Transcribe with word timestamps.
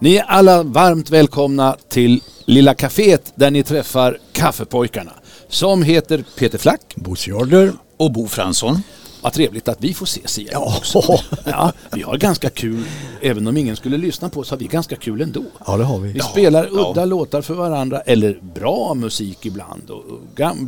Ni 0.00 0.16
är 0.16 0.22
alla 0.22 0.62
varmt 0.62 1.10
välkomna 1.10 1.76
till 1.88 2.20
Lilla 2.44 2.74
Caféet 2.74 3.32
där 3.34 3.50
ni 3.50 3.62
träffar 3.62 4.18
Kaffepojkarna 4.32 5.12
som 5.48 5.82
heter 5.82 6.24
Peter 6.38 6.58
Flack. 6.58 6.94
Bosse 6.96 7.30
Jarder. 7.30 7.72
Och 7.96 8.12
Bo 8.12 8.28
Fransson. 8.28 8.82
Vad 9.22 9.32
trevligt 9.32 9.68
att 9.68 9.76
vi 9.80 9.94
får 9.94 10.06
ses 10.06 10.38
igen 10.38 10.50
Ja. 10.54 10.74
också. 10.78 11.02
Ja, 11.44 11.72
vi 11.92 12.02
har 12.02 12.16
ganska 12.16 12.50
kul, 12.50 12.84
även 13.22 13.46
om 13.46 13.56
ingen 13.56 13.76
skulle 13.76 13.96
lyssna 13.96 14.28
på 14.28 14.40
oss 14.40 14.50
har 14.50 14.56
vi 14.56 14.64
ganska 14.66 14.96
kul 14.96 15.20
ändå. 15.20 15.44
Ja, 15.66 15.76
det 15.76 15.84
har 15.84 15.98
vi. 15.98 16.12
Vi 16.12 16.20
spelar 16.20 16.68
udda 16.70 17.04
låtar 17.04 17.42
för 17.42 17.54
varandra, 17.54 18.00
eller 18.00 18.40
bra 18.54 18.94
musik 18.94 19.46
ibland 19.46 19.90
och 19.90 20.04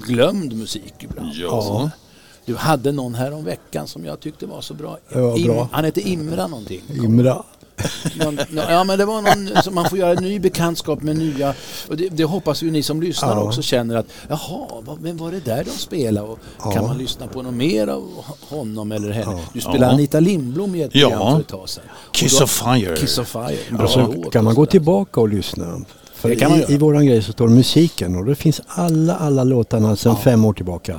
glömd 0.06 0.56
musik 0.56 0.94
ibland. 0.98 1.32
Ja. 1.34 1.90
Du 2.44 2.56
hade 2.56 2.92
någon 2.92 3.14
här 3.14 3.32
om 3.34 3.44
veckan 3.44 3.86
som 3.86 4.04
jag 4.04 4.20
tyckte 4.20 4.46
var 4.46 4.60
så 4.60 4.74
bra. 4.74 4.98
Var 5.14 5.44
bra. 5.44 5.68
han 5.72 5.84
hette 5.84 6.00
Imra 6.00 6.46
någonting. 6.46 6.82
Imra. 7.04 7.42
Någon, 8.14 8.34
nå- 8.50 8.62
ja 8.68 8.84
men 8.84 8.98
det 8.98 9.04
var 9.04 9.22
någon 9.22 9.62
som 9.62 9.74
man 9.74 9.88
får 9.90 9.98
göra 9.98 10.12
en 10.12 10.22
ny 10.24 10.38
bekantskap 10.40 11.02
med 11.02 11.16
nya. 11.16 11.54
Och 11.88 11.96
det, 11.96 12.08
det 12.08 12.24
hoppas 12.24 12.62
ju 12.62 12.70
ni 12.70 12.82
som 12.82 13.02
lyssnar 13.02 13.36
Ja. 13.36 13.42
också 13.42 13.62
känner 13.62 13.96
att 13.96 14.06
jaha, 14.28 14.66
vad, 14.84 14.98
var 14.98 15.30
det 15.32 15.44
där 15.44 15.64
de 15.64 15.70
spelade? 15.70 16.26
Och 16.26 16.38
Ja. 16.64 16.70
Kan 16.72 16.84
man 16.86 16.98
lyssna 16.98 17.26
på 17.26 17.42
något 17.42 17.54
mer 17.54 17.86
av 17.86 18.08
honom 18.48 18.92
eller 18.92 19.10
henne? 19.10 19.32
Ja. 19.32 19.40
Du 19.52 19.60
spelade. 19.60 19.92
Anita 19.92 20.20
Lindblom 20.20 20.74
i 20.74 20.82
ett 20.82 20.94
Ja. 20.94 21.08
program 21.10 21.32
för 21.34 21.40
ett 21.40 21.48
tag 21.48 21.68
sedan. 21.68 21.84
Kiss 22.12 22.40
of 22.40 22.50
Fire. 22.50 22.96
Kiss 22.96 23.18
of 23.18 23.28
Fire. 23.28 23.56
Bra 23.70 23.80
Alltså, 23.82 24.12
låt 24.16 24.32
kan 24.32 24.44
man 24.44 24.54
gå 24.54 24.66
tillbaka 24.66 25.20
och 25.20 25.28
lyssna. 25.28 25.80
För 26.14 26.30
i. 26.30 26.74
I 26.74 26.78
våran 26.78 27.06
grej 27.06 27.22
så 27.22 27.32
står 27.32 27.48
musiken 27.48 28.16
och 28.16 28.24
det 28.24 28.34
finns 28.34 28.60
alla, 28.66 29.16
alla 29.16 29.44
låtarna 29.44 29.96
sedan 29.96 30.16
fem 30.16 30.44
år 30.44 30.52
tillbaka 30.52 30.96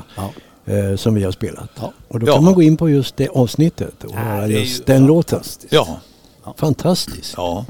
eh, 0.65 0.95
som 0.97 1.13
vi 1.15 1.23
har 1.23 1.31
spelat. 1.31 1.69
Ja. 1.81 1.93
Och 2.07 2.19
då 2.19 2.27
Ja. 2.27 2.33
kan 2.33 2.43
man 2.43 2.53
gå 2.53 2.61
in 2.61 2.77
på 2.77 2.89
just 2.89 3.17
det 3.17 3.27
avsnittet 3.29 4.03
och 4.03 4.13
höra 4.15 4.47
just 4.47 4.79
ju 4.79 4.83
den 4.85 5.05
låten. 5.05 5.41
Ja. 5.69 5.99
Fantastiskt. 6.57 7.33
ja. 7.37 7.65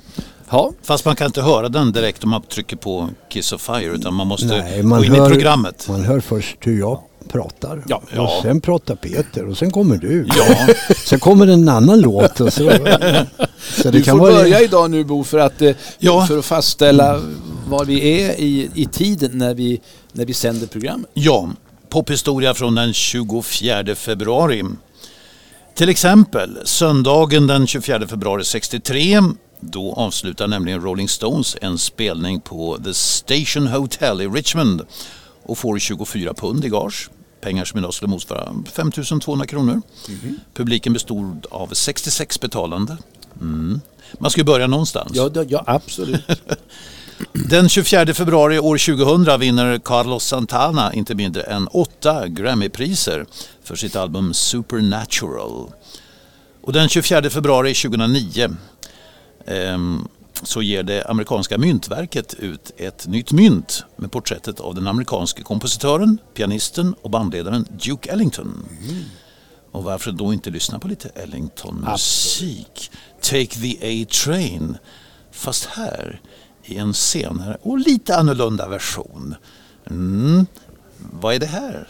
Ja, 0.54 0.72
Fast 0.84 1.06
man 1.06 1.16
kan 1.16 1.28
inte 1.28 1.42
höra 1.42 1.70
den 1.70 1.92
direkt 1.92 2.24
om 2.24 2.30
man 2.30 2.42
trycker 2.42 2.76
på 2.76 3.10
Kiss 3.30 3.52
of 3.54 3.62
Fire 3.62 3.86
utan 3.96 4.14
man 4.14 4.28
måste 4.28 4.46
Nej, 4.48 4.84
man 4.84 5.00
gå 5.00 5.06
in 5.06 5.12
hör- 5.16 5.28
i 5.28 5.34
programmet. 5.34 5.86
Man 5.90 6.04
hör 6.06 6.20
först 6.20 6.58
hur 6.60 6.80
jag 6.80 7.00
pratar. 7.28 7.84
Ja, 7.88 7.96
och 7.96 8.10
ja. 8.16 8.40
sen 8.42 8.62
pratar 8.62 8.96
Peter 8.96 9.48
och 9.48 9.58
sen 9.58 9.72
kommer 9.72 9.98
du. 9.98 10.28
Ja. 10.38 10.68
sen 11.06 11.20
kommer 11.20 11.48
en 11.48 11.70
annan 11.70 12.00
låt. 12.02 12.40
Och 12.40 12.54
så, 12.54 12.72
så 13.78 13.84
det 13.84 13.92
du 13.92 14.04
kan 14.04 14.18
får 14.18 14.26
vara 14.26 14.34
börja 14.34 14.62
idag 14.62 14.92
nu 14.92 15.04
Bo 15.04 15.24
för 15.24 15.38
att, 15.40 15.62
eh, 15.62 15.72
Ja. 16.00 16.26
för 16.26 16.38
att 16.40 16.46
fastställa 16.46 17.22
var 17.68 17.86
vi 17.86 18.22
är 18.22 18.40
i, 18.40 18.70
i 18.76 18.86
tiden 18.86 19.32
när 19.38 19.54
vi, 19.54 19.82
när 20.12 20.26
vi 20.26 20.34
sänder 20.34 20.68
programmet. 20.68 21.10
Ja, 21.14 21.50
pophistoria 21.90 22.54
från 22.54 22.76
den 22.76 22.94
24 22.94 23.96
februari. 23.96 24.64
Till 25.76 25.90
exempel 25.90 26.60
söndagen 26.64 27.48
den 27.48 27.68
24 27.68 28.08
februari 28.08 28.44
63. 28.44 29.22
Då 29.60 29.94
avslutar 29.94 30.48
nämligen 30.48 30.82
Rolling 30.82 31.10
Stones 31.10 31.58
en 31.62 31.78
spelning 31.78 32.42
på 32.42 32.78
The 32.84 32.94
Station 32.94 33.68
Hotel 33.68 34.22
i 34.22 34.28
Richmond 34.28 34.86
och 35.44 35.58
får 35.58 35.80
24 35.80 36.34
pund 36.34 36.66
i 36.66 36.70
gage. 36.70 37.10
Pengar 37.42 37.66
som 37.66 37.80
idag 37.80 37.94
skulle 37.94 38.10
motsvara 38.10 38.56
5 38.72 38.92
200 38.92 39.46
kronor. 39.46 39.82
Publiken 40.54 40.94
bestod 40.94 41.46
av 41.52 41.68
66 41.68 42.40
betalande. 42.40 42.98
Mm. 43.42 43.82
Man 44.20 44.32
ska 44.32 44.42
ju 44.42 44.46
börja 44.46 44.68
någonstans. 44.68 45.12
Ja, 45.14 45.30
ja 45.48 45.64
absolut. 45.68 46.26
Den 47.34 47.70
24 47.70 48.14
februari 48.14 48.60
år 48.60 48.78
2000 48.78 49.40
vinner 49.40 49.80
Carlos 49.80 50.26
Santana 50.26 50.94
inte 50.94 51.16
mindre 51.16 51.42
än 51.42 51.68
åtta 51.68 52.28
Grammypriser 52.28 53.26
för 53.64 53.76
sitt 53.76 53.96
album 53.96 54.34
Supernatural. 54.34 55.72
Och 56.62 56.74
den 56.74 56.90
24 56.90 57.30
februari 57.30 57.74
2009 57.74 58.50
ehm, 59.48 60.08
så 60.44 60.62
ger 60.62 60.84
det 60.84 61.04
amerikanska 61.04 61.58
myntverket 61.58 62.34
ut 62.34 62.72
ett 62.78 63.08
nytt 63.08 63.32
mynt 63.32 63.86
med 63.96 64.12
porträttet 64.12 64.60
av 64.60 64.76
den 64.76 64.88
amerikanske 64.88 65.44
kompositören, 65.44 66.18
pianisten 66.34 66.96
och 67.02 67.10
bandledaren 67.10 67.66
Duke 67.86 68.12
Ellington. 68.12 68.66
Och 69.72 69.84
varför 69.84 70.12
då 70.12 70.34
inte 70.34 70.50
lyssna 70.50 70.80
på 70.80 70.88
lite 70.88 71.10
Ellington-musik? 71.10 72.92
Take 73.22 73.48
the 73.48 74.04
A-Train. 74.04 74.78
Fast 75.32 75.66
här 75.66 76.22
i 76.72 76.78
en 76.78 76.94
senare 76.94 77.58
och 77.62 77.80
lite 77.80 78.16
annorlunda 78.16 78.68
version. 78.68 79.36
Mm. 79.90 80.46
Vad 81.12 81.36
är 81.36 81.40
det 81.40 81.46
här? 81.46 81.88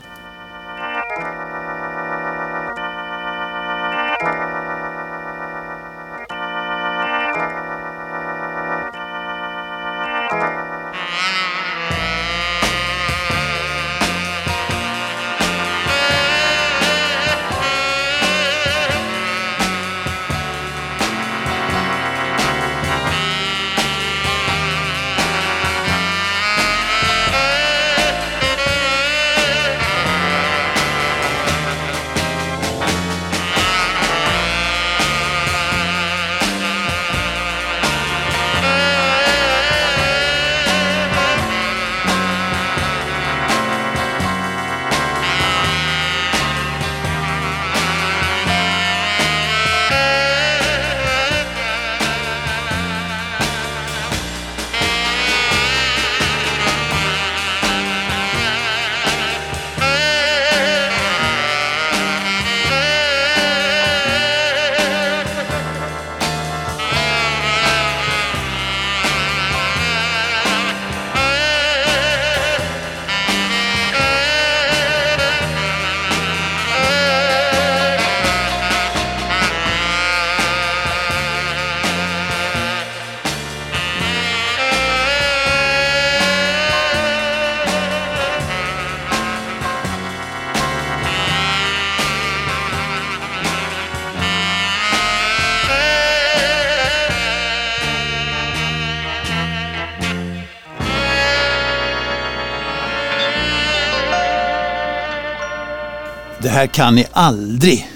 Här 106.62 106.68
kan 106.68 106.96
ni 106.96 107.06
aldrig. 107.12 107.92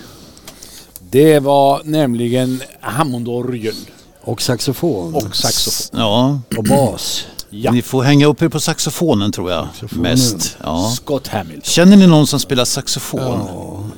Det 1.12 1.40
var 1.40 1.82
nämligen 1.84 2.62
Hammondorgel 2.82 3.76
Och 4.22 4.42
saxofon. 4.42 5.16
och 5.16 5.36
saxofon. 5.36 6.00
Ja, 6.00 6.40
Och 6.58 6.64
bas. 6.64 7.26
Ja. 7.50 7.72
ni 7.72 7.82
får 7.82 8.04
hänga 8.04 8.26
upp 8.26 8.42
er 8.42 8.50
på 8.50 8.60
saxofonen 8.60 9.32
tror 9.32 9.52
jag. 9.52 9.68
Saxofonen. 9.68 10.02
Mest. 10.02 10.58
Ja. 10.64 10.92
Scott 10.96 11.28
Hamilton. 11.28 11.62
Känner 11.64 11.98
ni 11.98 12.08
någon 12.08 12.28
som 12.28 12.40
spelar 12.40 12.66
saxofon? 12.66 13.92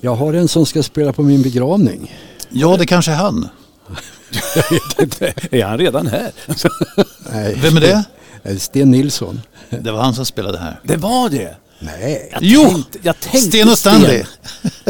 Jag 0.00 0.14
har 0.14 0.32
en 0.34 0.48
som 0.48 0.66
ska 0.66 0.82
spela 0.82 1.12
på 1.12 1.22
min 1.22 1.42
begravning. 1.42 2.14
Ja, 2.50 2.76
det 2.76 2.86
kanske 2.86 3.10
är 3.12 3.16
han. 3.16 3.48
är 5.50 5.64
han 5.64 5.78
redan 5.78 6.06
här? 6.06 6.32
Nej. 7.32 7.58
Vem 7.62 7.76
är 7.76 7.80
det? 7.80 8.04
Sten 8.60 8.90
Nilsson. 8.90 9.40
Det 9.70 9.92
var 9.92 10.00
han 10.02 10.14
som 10.14 10.24
spelade 10.26 10.58
här. 10.58 10.80
Det 10.82 10.96
var 10.96 11.28
det? 11.28 11.56
Nej. 11.78 12.28
Jag 12.32 12.42
Jo, 12.42 12.62
tänkte, 12.68 12.98
jag 13.02 13.20
tänkte 13.20 13.38
Sten 13.40 13.68
och 13.68 13.78
Stanley. 13.78 14.22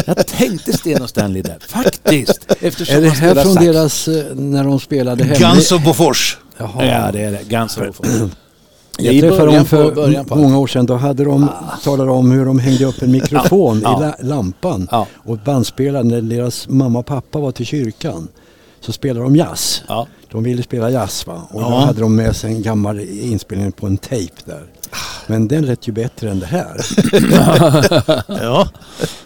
Jag 0.07 0.27
tänkte 0.27 0.73
Sten 0.73 1.03
och 1.03 1.09
Stanley 1.11 1.43
där, 1.43 1.57
faktiskt. 1.69 2.47
Eftersom 2.61 2.97
Är 2.97 3.01
det 3.01 3.09
här 3.11 3.35
från 3.35 3.55
sax. 3.55 3.67
deras, 3.67 4.09
eh, 4.09 4.35
när 4.35 4.65
de 4.65 4.81
spelade 4.81 5.25
hemma? 5.25 5.39
Guns 5.55 5.73
of 5.73 5.85
Bofors. 5.85 6.39
Jaha. 6.59 6.85
Ja, 6.87 7.13
det 7.13 7.21
är 7.21 7.31
det. 7.33 7.41
Guns 7.49 7.79
N' 7.79 7.85
Roses. 7.85 8.31
Jag 9.01 9.21
träffade 9.21 9.57
dem 9.57 9.67
för 9.67 10.25
på 10.25 10.37
många 10.37 10.59
år 10.59 10.67
sedan. 10.67 10.87
Då 10.87 10.97
hade 10.97 11.25
de 11.25 11.49
talat 11.85 12.09
om 12.09 12.31
hur 12.31 12.45
de 12.47 12.59
hängde 12.59 12.85
upp 12.85 13.03
en 13.03 13.11
mikrofon 13.11 13.81
Ja, 13.85 13.99
i 13.99 14.03
la- 14.25 14.35
lampan 14.35 14.89
Ja. 14.91 15.07
och 15.25 15.39
bandspelade 15.39 16.05
när 16.09 16.21
deras 16.23 16.69
mamma 16.69 16.99
och 16.99 17.07
pappa 17.07 17.39
var 17.39 17.53
till 17.53 17.67
kyrkan. 17.67 18.29
Så 18.81 18.93
spelade 18.93 19.21
de 19.27 19.37
jazz. 19.37 19.83
Ja. 19.89 20.07
De 20.31 20.43
ville 20.43 20.63
spela 20.63 20.91
jazz 20.91 21.27
va? 21.27 21.43
Och 21.51 21.61
då 21.63 21.69
Ja. 21.71 21.79
hade 21.85 22.01
de 22.01 22.17
med 22.17 22.37
sig 22.37 22.53
en 22.55 22.63
gammal 22.63 23.01
inspelning 23.01 23.73
på 23.73 23.87
en 23.87 23.97
tejp 23.97 24.33
där. 24.45 24.63
Men 25.31 25.49
den 25.49 25.67
lät 25.67 25.89
ju 25.89 25.93
bättre 25.93 26.31
än 26.31 26.41
det 26.41 26.47
här. 26.47 26.87
Ja. 28.43 28.69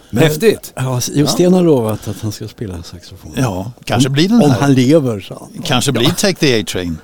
Men- 0.09 0.23
Häftigt. 0.23 0.73
Ja, 0.75 0.99
just 1.13 1.33
Sten 1.33 1.53
har 1.53 1.61
lovat 1.63 2.07
att 2.07 2.21
han 2.21 2.31
ska 2.31 2.47
spela 2.47 2.83
saxofon. 2.83 3.31
ja, 3.37 3.71
kanske 3.85 4.09
blir 4.09 4.29
den 4.29 4.41
Om 4.41 4.51
här. 4.51 4.59
han 4.61 4.73
lever, 4.73 5.19
sa 5.19 5.37
han. 5.53 5.63
Kanske 5.63 5.91
blir 5.91 6.05
Take 6.09 6.33
the 6.33 6.59
A-Train. 6.61 6.97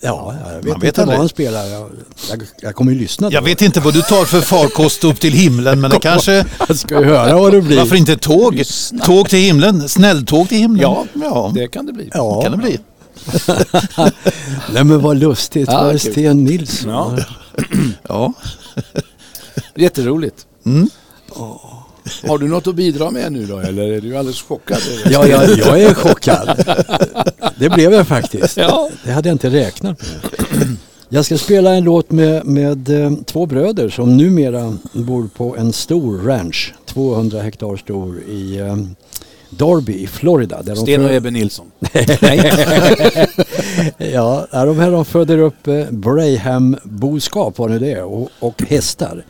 Ja, 0.00 0.34
jag 0.48 0.54
vet, 0.56 0.64
Man 0.72 0.80
vet 0.80 0.88
inte 0.88 1.00
aldrig. 1.02 1.14
vad 1.16 1.18
han 1.22 1.28
spelar. 1.28 1.64
Jag, 1.64 1.90
jag, 2.30 2.42
jag 2.60 2.74
kommer 2.74 2.92
ju 2.92 2.98
lyssna 2.98 3.28
Jag 3.32 3.42
då. 3.42 3.46
vet 3.46 3.62
inte 3.62 3.80
vad 3.80 3.94
du 3.94 4.02
tar 4.02 4.24
för 4.24 4.40
farkost 4.40 5.04
upp 5.04 5.20
till 5.20 5.32
himlen 5.32 5.80
men 5.80 5.90
det 5.90 5.98
kanske... 6.02 6.44
Jag 6.68 6.76
ska 6.76 6.98
ju 7.00 7.04
höra 7.06 7.36
vad 7.38 7.52
det 7.52 7.60
blir. 7.62 7.76
Varför 7.76 7.96
inte 7.96 8.16
tåg? 8.16 8.62
Tåg 9.04 9.28
till 9.28 9.38
himlen? 9.38 9.88
Snälltåg 9.88 10.48
till 10.48 10.58
himlen? 10.58 10.82
Ja, 10.82 11.04
ja. 11.14 11.50
det 11.54 11.68
kan 11.68 11.86
det 11.86 11.92
bli. 11.92 12.10
Ja. 12.14 12.42
kan 12.42 12.52
det 12.52 12.58
bli. 12.58 12.78
Nej 14.72 14.84
men 14.84 15.00
vad 15.00 15.16
lustigt. 15.16 15.68
Ja, 15.72 15.82
vad 15.82 15.94
är. 15.94 15.98
Sten 15.98 16.44
Nilsson? 16.44 16.90
Ja. 16.90 17.16
Ja. 18.08 18.32
Jätteroligt. 19.74 20.46
Mm. 20.64 20.88
Har 22.26 22.38
du 22.38 22.48
något 22.48 22.66
att 22.66 22.74
bidra 22.74 23.10
med 23.10 23.32
nu 23.32 23.46
då 23.46 23.58
eller 23.58 23.82
är 23.92 24.00
du 24.00 24.16
alldeles 24.16 24.42
chockad? 24.42 24.78
Ja, 25.10 25.26
jag, 25.26 25.50
jag 25.58 25.82
är 25.82 25.94
chockad. 25.94 26.64
Det 27.58 27.68
blev 27.68 27.92
jag 27.92 28.06
faktiskt. 28.08 28.56
Ja. 28.56 28.90
Det 29.04 29.12
hade 29.12 29.28
jag 29.28 29.34
inte 29.34 29.50
räknat 29.50 30.00
med. 30.00 30.68
Jag 31.08 31.24
ska 31.24 31.38
spela 31.38 31.74
en 31.74 31.84
låt 31.84 32.10
med, 32.10 32.46
med 32.46 32.88
eh, 32.88 33.12
två 33.24 33.46
bröder 33.46 33.88
som 33.88 34.16
numera 34.16 34.76
bor 34.92 35.28
på 35.36 35.56
en 35.56 35.72
stor 35.72 36.18
ranch, 36.18 36.74
200 36.86 37.42
hektar 37.42 37.76
stor 37.76 38.22
i 38.22 38.58
eh, 38.58 38.76
Darby 39.50 39.92
i 39.92 40.06
Florida. 40.06 40.62
Där 40.62 40.74
Sten 40.74 41.04
och 41.04 41.12
Ebbe 41.12 41.30
Nilsson. 41.30 41.70
Ja, 43.98 44.46
de 44.52 44.78
här 44.78 44.90
de 44.90 45.04
föder 45.04 45.38
upp 45.38 45.66
eh, 45.66 45.90
Braham-boskap, 45.90 47.58
vad 47.58 47.70
nu 47.70 47.78
det 47.78 47.92
är, 47.92 48.04
och, 48.04 48.30
och 48.38 48.62
hästar. 48.62 49.24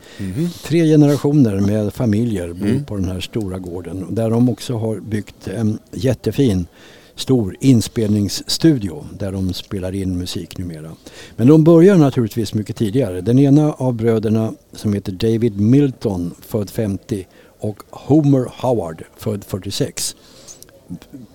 Tre 0.63 0.85
generationer 0.85 1.59
med 1.59 1.93
familjer 1.93 2.53
bor 2.53 2.85
på 2.85 2.95
den 2.95 3.05
här 3.05 3.19
stora 3.19 3.59
gården. 3.59 4.05
Där 4.09 4.29
de 4.29 4.49
också 4.49 4.77
har 4.77 4.99
byggt 4.99 5.47
en 5.47 5.79
jättefin 5.91 6.67
stor 7.15 7.55
inspelningsstudio 7.59 9.05
där 9.19 9.31
de 9.31 9.53
spelar 9.53 9.95
in 9.95 10.17
musik 10.17 10.57
numera. 10.57 10.91
Men 11.35 11.47
de 11.47 11.63
börjar 11.63 11.97
naturligtvis 11.97 12.53
mycket 12.53 12.75
tidigare. 12.75 13.21
Den 13.21 13.39
ena 13.39 13.73
av 13.73 13.93
bröderna 13.93 14.53
som 14.73 14.93
heter 14.93 15.11
David 15.11 15.59
Milton, 15.59 16.33
född 16.41 16.69
50 16.69 17.25
och 17.59 17.83
Homer 17.89 18.51
Howard, 18.61 19.03
född 19.17 19.43
46 19.43 20.15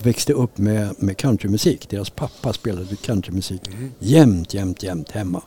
växte 0.02 0.32
upp 0.32 0.58
med, 0.58 0.94
med 0.98 1.16
countrymusik. 1.16 1.88
Deras 1.88 2.10
pappa 2.10 2.52
spelade 2.52 2.96
countrymusik 2.96 3.62
jämt, 3.98 4.54
jämt, 4.54 4.82
jämt 4.82 5.10
hemma. 5.10 5.42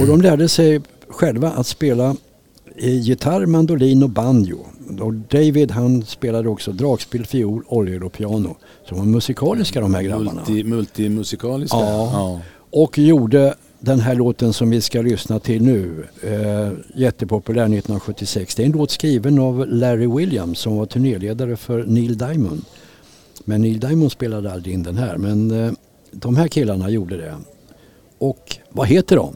Och 0.00 0.06
de 0.06 0.20
lärde 0.20 0.48
sig 0.48 0.80
själva 1.08 1.50
att 1.50 1.66
spela 1.66 2.16
eh, 2.76 3.00
gitarr, 3.00 3.46
mandolin 3.46 4.02
och 4.02 4.10
banjo. 4.10 4.66
Och 5.00 5.14
David 5.14 5.70
han 5.70 6.04
spelade 6.04 6.48
också 6.48 6.72
dragspel, 6.72 7.26
fiol, 7.26 7.62
orgel 7.68 8.04
och 8.04 8.12
piano. 8.12 8.56
Så 8.88 8.94
de 8.94 8.98
var 8.98 9.06
musikaliska 9.06 9.80
de 9.80 9.94
här 9.94 10.02
grabbarna. 10.02 10.32
Multi, 10.32 10.64
multimusikaliska. 10.64 11.78
Ja. 11.78 12.40
Och 12.70 12.98
gjorde 12.98 13.54
den 13.84 14.00
här 14.00 14.14
låten 14.14 14.52
som 14.52 14.70
vi 14.70 14.80
ska 14.80 15.02
lyssna 15.02 15.38
till 15.38 15.62
nu, 15.62 16.06
eh, 16.22 16.72
jättepopulär 16.94 17.62
1976. 17.62 18.54
Det 18.54 18.62
är 18.62 18.66
en 18.66 18.72
låt 18.72 18.90
skriven 18.90 19.38
av 19.38 19.66
Larry 19.68 20.06
Williams 20.06 20.58
som 20.58 20.76
var 20.76 20.86
turnéledare 20.86 21.56
för 21.56 21.84
Neil 21.84 22.18
Diamond. 22.18 22.64
Men 23.44 23.62
Neil 23.62 23.80
Diamond 23.80 24.12
spelade 24.12 24.52
aldrig 24.52 24.74
in 24.74 24.82
den 24.82 24.96
här, 24.96 25.16
men 25.16 25.50
eh, 25.50 25.72
de 26.10 26.36
här 26.36 26.48
killarna 26.48 26.90
gjorde 26.90 27.16
det. 27.16 27.36
Och 28.18 28.56
vad 28.70 28.86
heter 28.86 29.16
de? 29.16 29.34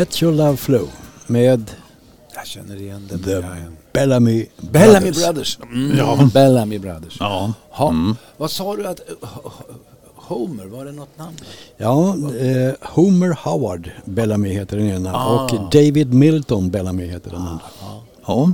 Let 0.00 0.22
your 0.22 0.32
love 0.32 0.56
flow 0.56 0.88
med 1.26 1.70
Jag 2.34 2.46
känner 2.46 2.76
igen 2.80 3.06
den. 3.10 3.22
The 3.22 3.30
Ja, 3.32 3.42
Bellamy 3.92 4.46
Bellamy 4.56 5.10
Brothers. 5.10 5.24
Brothers. 5.24 5.58
Mm. 5.72 6.28
Bellamy 6.28 6.78
Brothers. 6.78 7.16
Ja. 7.20 7.52
Ha. 7.70 7.94
Vad 8.36 8.50
sa 8.50 8.76
du 8.76 8.86
att... 8.86 9.00
eh, 9.00 9.28
Homer, 10.14 10.64
var 10.66 10.84
det 10.84 10.92
något 10.92 11.18
namn? 11.18 11.36
Ja, 11.76 12.08
eh, 12.38 12.74
Homer 12.80 13.36
Howard 13.44 13.90
Bellamy 14.04 14.48
heter 14.48 14.76
den 14.76 14.86
ena 14.88 15.14
Ah. 15.14 15.26
och 15.44 15.70
David 15.72 16.14
Milton 16.14 16.70
Bellamy 16.70 17.06
heter 17.06 17.30
den 17.30 17.40
andra. 17.40 17.64
Ja. 18.26 18.52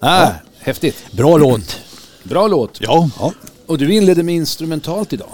Ah, 0.00 0.30
Häftigt. 0.58 0.96
Bra 1.12 1.36
låt. 1.36 1.76
Bra 2.24 2.46
låt. 2.48 2.80
Ja. 2.80 3.10
Ja. 3.18 3.32
Och 3.66 3.78
du 3.78 3.94
inledde 3.94 4.22
med 4.22 4.34
instrumentalt 4.34 5.12
idag. 5.12 5.28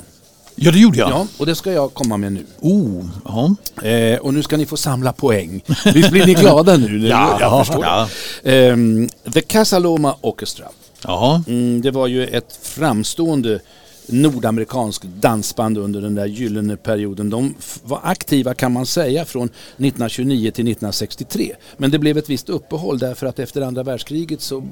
Ja, 0.54 0.70
det 0.70 0.78
gjorde 0.78 0.98
jag. 0.98 1.10
Ja, 1.10 1.26
och 1.38 1.46
det 1.46 1.54
ska 1.54 1.72
jag 1.72 1.94
komma 1.94 2.16
med 2.16 2.32
nu. 2.32 2.46
Oh, 2.60 3.04
ja. 3.24 3.54
Eh, 3.88 4.18
och 4.18 4.34
nu 4.34 4.42
ska 4.42 4.56
ni 4.56 4.66
få 4.66 4.76
samla 4.76 5.12
poäng. 5.12 5.64
Visst 5.94 6.10
blir 6.10 6.26
ni 6.26 6.34
glada 6.40 6.76
nu? 6.76 7.08
Ja, 7.08 7.36
jag 7.40 7.66
förstår. 7.66 7.84
ja. 7.84 8.08
Ehm, 8.42 9.08
The 9.32 9.40
Casaloma 9.40 10.16
Orchestra. 10.20 10.66
Jaha. 11.04 11.44
Mm, 11.46 11.80
det 11.80 11.90
var 11.90 12.06
ju 12.06 12.26
ett 12.26 12.58
framstående 12.62 13.60
nordamerikanskt 14.06 15.04
dansband 15.04 15.78
under 15.78 16.00
den 16.00 16.14
där 16.14 16.26
gyllene 16.26 16.76
perioden. 16.76 17.30
De 17.30 17.54
var 17.82 18.00
aktiva 18.02 18.54
kan 18.54 18.72
man 18.72 18.86
säga 18.86 19.24
från 19.24 19.44
1929 19.44 20.40
till 20.40 20.64
1963. 20.68 21.52
Men 21.76 21.90
det 21.90 21.98
blev 21.98 22.18
ett 22.18 22.30
visst 22.30 22.48
uppehåll 22.48 22.98
därför 22.98 23.26
att 23.26 23.38
efter 23.38 23.60
andra 23.60 23.82
världskriget 23.82 24.40
så 24.40 24.64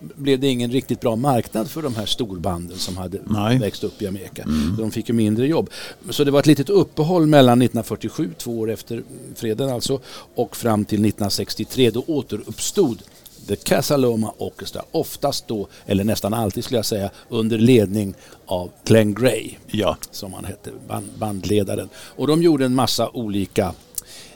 blev 0.00 0.40
det 0.40 0.48
ingen 0.48 0.70
riktigt 0.70 1.00
bra 1.00 1.16
marknad 1.16 1.70
för 1.70 1.82
de 1.82 1.94
här 1.94 2.06
storbanden 2.06 2.78
som 2.78 2.96
hade 2.96 3.18
Nej. 3.26 3.58
växt 3.58 3.84
upp 3.84 4.02
i 4.02 4.06
Amerika. 4.06 4.44
Så 4.76 4.82
de 4.82 4.90
fick 4.90 5.08
ju 5.08 5.14
mindre 5.14 5.46
jobb. 5.46 5.70
Så 6.10 6.24
det 6.24 6.30
var 6.30 6.40
ett 6.40 6.46
litet 6.46 6.70
uppehåll 6.70 7.26
mellan 7.26 7.62
1947, 7.62 8.30
två 8.38 8.58
år 8.60 8.70
efter 8.70 9.02
freden 9.34 9.68
alltså, 9.68 10.00
och 10.34 10.56
fram 10.56 10.84
till 10.84 10.98
1963 10.98 11.90
då 11.90 12.04
återuppstod 12.06 13.02
The 13.48 13.56
Casaloma 13.56 14.32
Orchestra, 14.38 14.82
oftast 14.90 15.48
då, 15.48 15.68
eller 15.86 16.04
nästan 16.04 16.34
alltid 16.34 16.64
skulle 16.64 16.78
jag 16.78 16.84
säga, 16.86 17.10
under 17.28 17.58
ledning 17.58 18.14
av 18.46 18.70
Glenn 18.84 19.14
Gray, 19.14 19.50
Ja. 19.66 19.96
som 20.10 20.32
han 20.32 20.44
hette, 20.44 20.70
band, 20.88 21.06
bandledaren. 21.18 21.88
Och 21.96 22.26
de 22.26 22.42
gjorde 22.42 22.64
en 22.64 22.74
massa 22.74 23.10
olika 23.10 23.72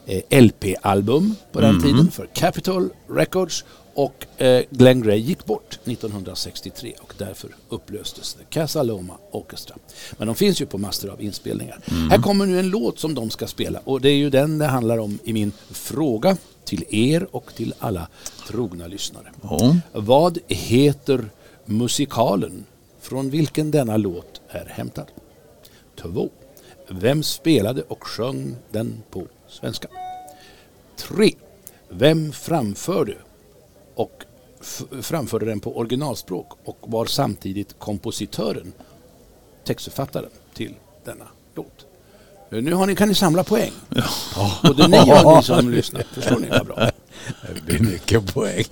eh, 0.06 0.42
LP-album 0.42 1.35
på 1.52 1.61
den 1.61 1.83
tiden 1.83 2.11
för 2.11 2.26
Capitol 2.35 2.88
Records 3.11 3.64
och 3.94 4.42
eh, 4.42 4.64
Glenn 4.70 5.02
Gray 5.02 5.18
gick 5.18 5.44
bort 5.44 5.78
1963 5.84 6.94
och 7.00 7.14
därför 7.18 7.50
upplöstes 7.68 8.34
The 8.34 8.44
Casaloma 8.50 9.14
Orchestra. 9.30 9.76
Men 10.18 10.26
de 10.26 10.36
finns 10.36 10.60
ju 10.60 10.66
på 10.66 10.78
massor 10.78 11.10
av 11.10 11.22
inspelningar. 11.22 11.80
Här 12.10 12.18
kommer 12.18 12.46
nu 12.46 12.58
en 12.58 12.68
låt 12.68 12.98
som 12.98 13.14
de 13.14 13.30
ska 13.30 13.46
spela 13.46 13.80
och 13.84 14.00
det 14.00 14.08
är 14.08 14.16
ju 14.16 14.30
den 14.30 14.58
det 14.58 14.66
handlar 14.66 14.98
om 14.98 15.18
i 15.24 15.32
min 15.32 15.52
fråga 15.70 16.36
till 16.64 16.84
er 16.90 17.26
och 17.30 17.54
till 17.54 17.74
alla 17.78 18.08
trogna 18.48 18.86
lyssnare. 18.86 19.32
Ja. 19.42 19.76
Vad 19.92 20.38
heter 20.48 21.24
musikalen 21.64 22.64
från 23.00 23.30
vilken 23.30 23.70
denna 23.70 23.96
låt 23.96 24.40
är 24.48 24.66
hämtad? 24.66 25.06
2. 26.02 26.30
Vem 26.88 27.22
spelade 27.22 27.82
och 27.82 28.06
sjöng 28.06 28.56
den 28.70 29.02
på 29.10 29.26
svenska? 29.48 29.88
3. 30.96 31.32
Vem 31.88 32.32
framförde 32.32 33.14
och 33.94 34.24
framförde 35.00 35.46
den 35.46 35.60
på 35.60 35.78
originalspråk 35.78 36.52
och 36.64 36.78
var 36.80 37.06
samtidigt 37.06 37.78
kompositören, 37.78 38.72
textförfattaren 39.64 40.30
till 40.54 40.74
denna 41.04 41.24
låt? 41.54 41.86
Nu 42.50 42.74
har 42.74 42.86
ni, 42.86 42.96
kan 42.96 43.08
ni 43.08 43.14
samla 43.14 43.44
poäng. 43.44 43.72
Och 44.62 44.80
är 44.80 44.88
ni 44.88 45.12
av 45.12 45.36
ni 45.36 45.42
som 45.42 45.70
lyssnar. 45.70 46.02
Förstår 46.12 46.38
ni 46.38 46.48
vad 46.48 46.66
bra? 46.66 46.90
Det 47.54 47.64
blir 47.64 47.80
mycket 47.80 48.34
poäng. 48.34 48.64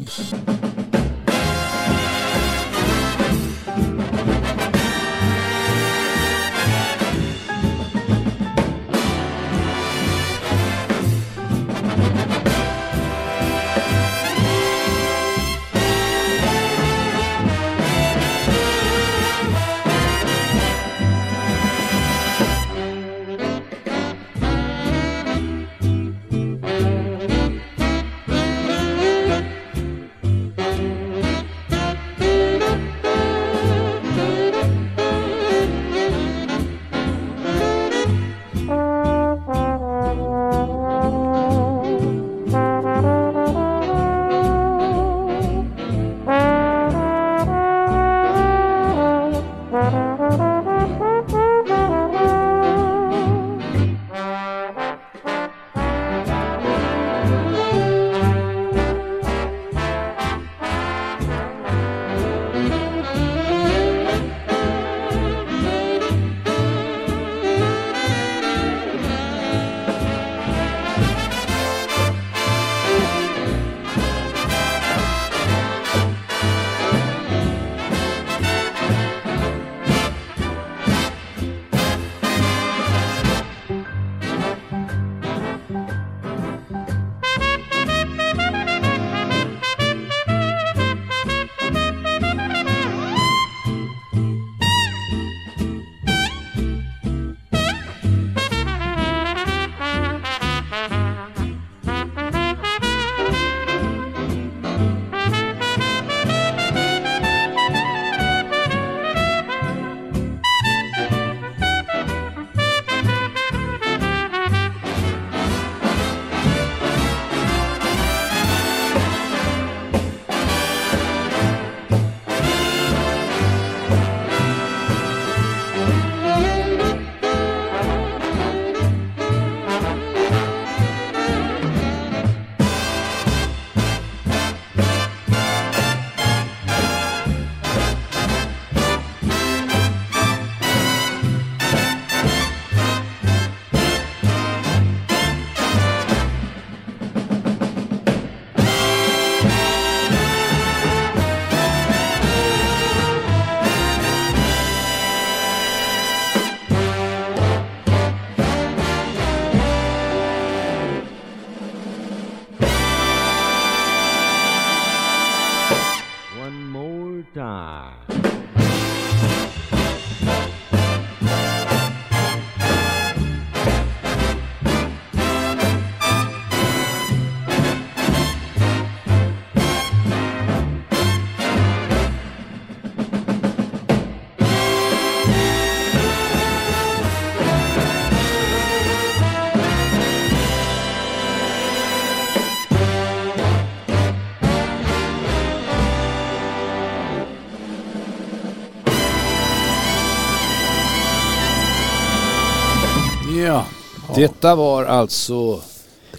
Detta 204.22 204.54
var 204.56 204.84
alltså 204.84 205.60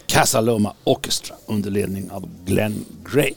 Casaloma 0.05 0.73
Orchestra 0.83 1.35
under 1.45 1.71
ledning 1.71 2.11
av 2.11 2.29
Glenn 2.45 2.85
Gray. 3.13 3.33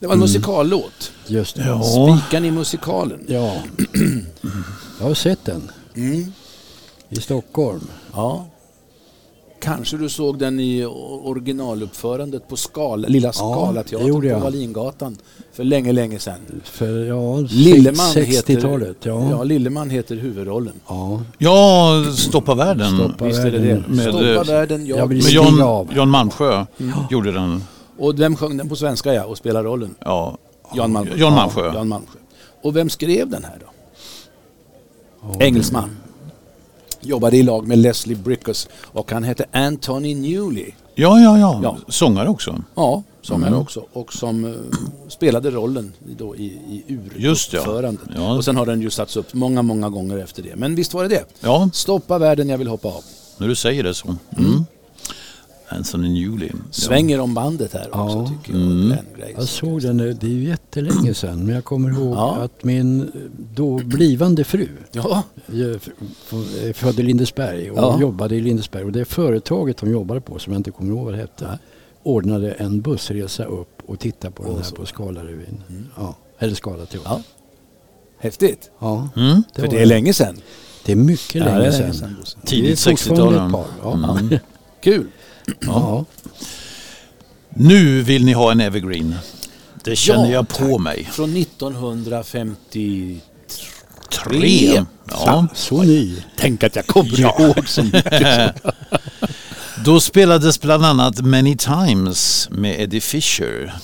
Det 0.00 0.06
var 0.06 0.14
en 0.14 0.20
musikallåt. 0.20 1.12
Just 1.26 1.56
det. 1.56 1.64
Ja. 1.66 1.82
Spikan 1.82 2.44
i 2.44 2.50
musikalen. 2.50 3.24
Ja. 3.28 3.56
Jag 5.00 5.06
har 5.06 5.14
sett 5.14 5.44
den 5.44 5.70
Mm. 5.96 6.32
i 7.08 7.16
Stockholm. 7.20 7.88
Ja. 8.14 8.46
Kanske 9.60 9.96
du 9.96 10.08
såg 10.08 10.38
den 10.38 10.60
i 10.60 10.84
originaluppförandet 11.24 12.48
på 12.48 12.56
Skala, 12.56 13.08
Lilla 13.08 13.28
det 13.28 13.34
Scalateatern 13.34 14.08
gjorde 14.08 14.34
på. 14.34 14.38
Wallingatan 14.40 15.16
för 15.52 15.64
länge, 15.64 15.92
länge 15.92 16.18
sedan. 16.18 16.40
För 16.64 17.04
ja, 17.04 17.36
Lilleman 17.50 18.06
heter, 18.06 18.54
60-talet. 18.56 18.96
Ja. 19.02 19.30
ja, 19.30 19.42
Lilleman 19.44 19.90
heter 19.90 20.16
huvudrollen. 20.16 20.74
ja. 20.88 21.20
Ja, 21.38 22.04
Stoppa 22.16 22.54
världen. 22.54 22.96
Stoppa 22.96 23.24
Visst 23.24 23.40
är 23.40 23.50
det 23.50 23.58
det. 23.58 23.82
Med, 23.88 24.08
Stoppa 24.08 24.24
eh, 24.24 24.44
världen, 24.44 24.86
jag, 24.86 24.98
jag 24.98 25.06
vill- 25.06 25.62
av. 25.62 25.88
Jan 25.96 26.08
Malmsjö 26.10 26.66
gjorde 27.10 27.32
den. 27.32 27.62
Och 27.98 28.20
vem 28.20 28.36
sjöng 28.36 28.56
den 28.56 28.68
på 28.68 28.76
svenska 28.76 29.14
ja, 29.14 29.24
och 29.24 29.38
spelade 29.38 29.68
rollen? 29.68 29.94
Ja. 30.00 30.38
Jan 30.74 30.92
Malmsjö. 30.92 31.16
Jan 31.16 31.32
Malmsjö. 31.32 31.66
Ja, 31.66 31.74
Jan 31.74 31.88
Malmsjö. 31.88 32.18
Och 32.62 32.76
vem 32.76 32.90
skrev 32.90 33.28
den 33.30 33.44
här 33.44 33.58
då? 33.60 33.66
Engelsman. 35.44 35.90
Jobbade 37.00 37.36
i 37.36 37.42
lag 37.42 37.66
med 37.68 37.78
Leslie 37.78 38.16
Brickers 38.16 38.68
och 38.84 39.12
han 39.12 39.22
hette 39.24 39.44
Anthony 39.52 40.14
Newley. 40.14 40.70
Ja, 40.94 41.20
ja, 41.20 41.38
ja, 41.38 41.60
Ja. 41.62 41.76
Sångare 41.88 42.28
också. 42.28 42.62
Ja, 42.74 43.02
sångare 43.22 43.48
Mm. 43.48 43.60
också. 43.60 43.84
Och 43.92 44.12
som 44.12 44.44
eh, 44.44 44.52
spelade 45.08 45.50
rollen 45.50 45.92
då 46.18 46.36
i, 46.36 46.44
i 46.44 46.98
Just 47.16 47.52
ja. 47.52 47.58
uruppförandet. 47.60 48.08
Ja. 48.16 48.32
Och 48.36 48.44
sen 48.44 48.56
har 48.56 48.66
den 48.66 48.80
ju 48.82 48.90
satts 48.90 49.16
upp 49.16 49.34
många, 49.34 49.62
många 49.62 49.88
gånger 49.88 50.18
efter 50.18 50.42
det. 50.42 50.56
Men 50.56 50.74
visst 50.74 50.94
var 50.94 51.02
det 51.02 51.08
det? 51.08 51.24
Ja, 51.40 51.70
Stoppa 51.72 52.18
världen, 52.18 52.48
jag 52.48 52.58
vill 52.58 52.68
hoppa 52.68 52.88
av. 52.88 53.04
när 53.38 53.48
du 53.48 53.54
säger 53.54 53.82
det 53.82 53.94
så. 53.94 54.08
Mm. 54.38 54.64
Anthony 55.68 56.08
Newley. 56.08 56.50
Svänger 56.70 57.20
om 57.20 57.34
bandet 57.34 57.72
här 57.72 57.86
också 57.88 58.18
Ja. 58.18 58.28
tycker 58.28 58.58
jag. 58.58 58.70
Mm. 58.70 58.94
Jag 59.36 59.48
såg 59.48 59.82
den, 59.82 59.96
det 59.96 60.22
är 60.22 60.28
ju 60.28 60.44
jättelänge 60.48 61.14
sedan, 61.14 61.44
men 61.46 61.54
jag 61.54 61.64
kommer 61.64 61.90
ihåg 61.90 62.16
Ja. 62.16 62.36
att 62.36 62.64
min 62.64 63.12
då 63.54 63.76
blivande 63.78 64.44
fru 64.44 64.68
Ja, 64.92 65.22
f- 65.74 65.88
är 66.64 66.72
född 66.72 67.00
i 67.00 67.02
Lindesberg 67.02 67.70
och 67.70 67.78
Ja. 67.78 68.00
jobbade 68.00 68.36
i 68.36 68.40
Lindesberg. 68.40 68.84
Och 68.84 68.92
det 68.92 69.04
företaget 69.04 69.76
de 69.76 69.90
jobbade 69.90 70.20
på, 70.20 70.38
som 70.38 70.52
jag 70.52 70.60
inte 70.60 70.70
kommer 70.70 70.90
ihåg 70.94 71.04
vad 71.04 71.14
det 71.14 71.18
hette, 71.20 71.58
ordnade 72.02 72.50
en 72.52 72.80
bussresa 72.80 73.44
upp 73.44 73.82
och 73.86 73.98
titta 73.98 74.30
på 74.30 74.42
den 74.42 74.52
Och 74.52 74.58
här 74.58 74.64
så. 74.64 74.76
på 74.76 74.86
Skalarevyn. 74.86 75.62
Ja, 75.96 76.16
eller 76.38 76.54
Skalateatern. 76.54 77.00
Ja. 77.04 77.22
häftigt. 78.18 78.70
Ja. 78.78 79.08
Mm. 79.16 79.42
det, 79.54 79.60
För 79.62 79.68
det 79.68 79.82
är 79.82 79.86
länge 79.86 80.12
sedan. 80.14 80.36
det 80.84 80.92
är 80.92 80.96
mycket 80.96 81.34
Ja, 81.34 81.44
länge 81.44 81.58
det 81.58 81.66
är 81.66 81.70
sedan. 81.70 81.80
länge 81.80 81.96
sedan, 82.24 82.40
är 82.42 82.46
Tidigt 82.46 82.80
fortfarande 82.80 83.36
60-tal. 83.38 83.46
ett 83.46 83.52
par. 83.52 83.66
Ja. 83.82 84.18
Mm. 84.18 84.38
Kul. 84.80 85.06
Ja. 85.60 86.04
Nu 87.48 88.02
vill 88.02 88.24
ni 88.24 88.32
ha 88.32 88.52
en 88.52 88.60
evergreen. 88.60 89.14
Det 89.84 89.96
känner 89.96 90.24
Ja, 90.26 90.30
jag 90.32 90.48
på 90.48 90.78
mig. 90.78 91.08
Från 91.12 91.36
1953. 91.36 93.20
Tre. 94.24 94.84
Ja. 95.10 95.46
Så 95.54 95.82
ny. 95.82 96.16
Tänk 96.36 96.64
att 96.64 96.76
jag 96.76 96.86
kommer 96.86 97.20
ihåg 97.20 97.68
så 97.68 97.82
mycket. 97.82 98.54
Då 99.84 100.00
spelades 100.00 100.60
bland 100.60 100.84
annat 100.84 101.20
Many 101.20 101.56
Times 101.56 102.48
med 102.50 102.80
Eddie 102.80 103.00
Fisher. 103.00 103.74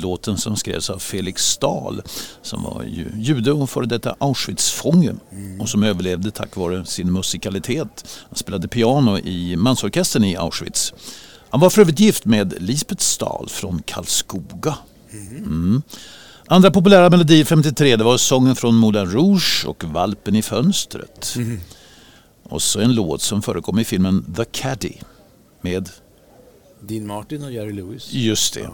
Låten 0.00 0.38
som 0.38 0.56
skrevs 0.56 0.90
av 0.90 0.98
Felix 0.98 1.44
Stahl 1.46 2.02
som 2.42 2.62
var 2.62 2.82
ju 2.82 3.06
jude 3.16 3.52
och 3.52 3.70
före 3.70 3.86
detta 3.86 4.16
Auschwitz-fånge 4.18 5.14
och 5.60 5.68
som 5.68 5.82
överlevde 5.82 6.30
tack 6.30 6.56
vare 6.56 6.84
sin 6.84 7.12
musikalitet. 7.12 8.08
Han 8.28 8.36
spelade 8.36 8.68
piano 8.68 9.18
i 9.18 9.56
mansorkestern 9.56 10.24
i 10.24 10.36
Auschwitz. 10.36 10.94
Han 11.50 11.60
var 11.60 11.70
för 11.70 11.80
övrigt 11.80 12.00
gift 12.00 12.24
med 12.24 12.54
Lisbeth 12.62 13.02
Stahl 13.02 13.48
från 13.48 13.82
Karlskoga. 13.82 14.74
Mm. 15.12 15.82
Andra 16.46 16.70
populära 16.70 17.10
melodier 17.10 17.44
53 17.44 17.96
det 17.96 18.04
var 18.04 18.16
sången 18.16 18.56
från 18.56 18.74
Moulin 18.74 19.06
Rouge 19.06 19.64
och 19.66 19.84
Valpen 19.84 20.36
i 20.36 20.42
fönstret. 20.42 21.36
Och 22.42 22.62
så 22.62 22.80
en 22.80 22.94
låt 22.94 23.22
som 23.22 23.42
förekom 23.42 23.78
i 23.78 23.84
filmen 23.84 24.34
The 24.36 24.44
Caddy 24.44 24.92
med 25.60 25.88
Dean 26.88 27.06
Martin 27.06 27.44
och 27.44 27.52
Jerry 27.52 27.72
Lewis. 27.72 28.08
Just 28.12 28.54
det. 28.54 28.68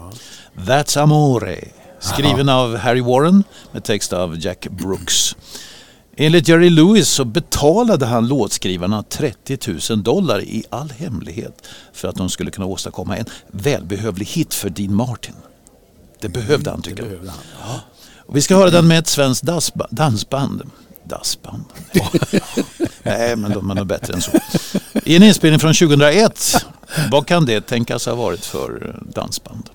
That's 0.55 0.99
Amore. 0.99 1.59
Skriven 1.99 2.49
av 2.49 2.75
Harry 2.77 3.01
Warren 3.01 3.43
med 3.71 3.83
text 3.83 4.13
av 4.13 4.37
Jack 4.39 4.67
Brooks. 4.69 5.35
Enligt 6.17 6.47
Jerry 6.47 6.69
Lewis 6.69 7.09
så 7.09 7.25
betalade 7.25 8.05
han 8.05 8.27
låtskrivarna 8.27 9.03
30 9.03 9.57
000 9.89 10.03
dollar 10.03 10.41
i 10.41 10.63
all 10.69 10.89
hemlighet 10.91 11.67
för 11.93 12.07
att 12.07 12.15
de 12.15 12.29
skulle 12.29 12.51
kunna 12.51 12.67
åstadkomma 12.67 13.17
en 13.17 13.25
välbehövlig 13.51 14.25
hit 14.25 14.53
för 14.53 14.69
Dean 14.69 14.95
Martin. 14.95 15.35
Det 16.21 16.29
behövde 16.29 16.69
han 16.69 16.81
tycker 16.81 17.03
jag. 17.03 17.31
han. 17.59 17.79
Och 18.25 18.35
vi 18.35 18.41
ska 18.41 18.55
höra 18.55 18.69
den 18.69 18.87
med 18.87 18.99
ett 18.99 19.07
svenskt 19.07 19.43
dansba- 19.43 19.87
dansband. 19.91 20.61
Dansband? 21.03 21.63
Nej, 23.03 23.35
men 23.35 23.51
de 23.51 23.71
är 23.71 23.75
nog 23.75 23.87
bättre 23.87 24.13
än 24.13 24.21
så. 24.21 24.31
I 25.05 25.15
en 25.15 25.23
inspelning 25.23 25.59
från 25.59 25.73
2001. 25.73 26.65
Vad 27.11 27.27
kan 27.27 27.45
det 27.45 27.61
tänkas 27.61 28.05
ha 28.05 28.15
varit 28.15 28.45
för 28.45 28.87
eh, 28.87 29.11
dansband? 29.13 29.69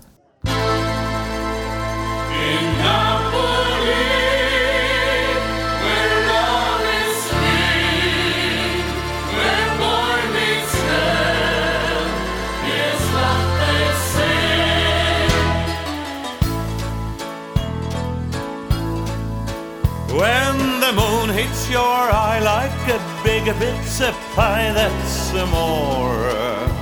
When 20.14 20.80
the 20.80 20.92
moon 20.92 21.28
hits 21.30 21.68
your 21.70 22.10
eye 22.10 22.38
like 22.38 22.88
a 22.94 23.00
big 23.24 23.44
pizza 23.58 24.14
pie, 24.36 24.72
that's 24.72 25.32
more. 25.50 26.73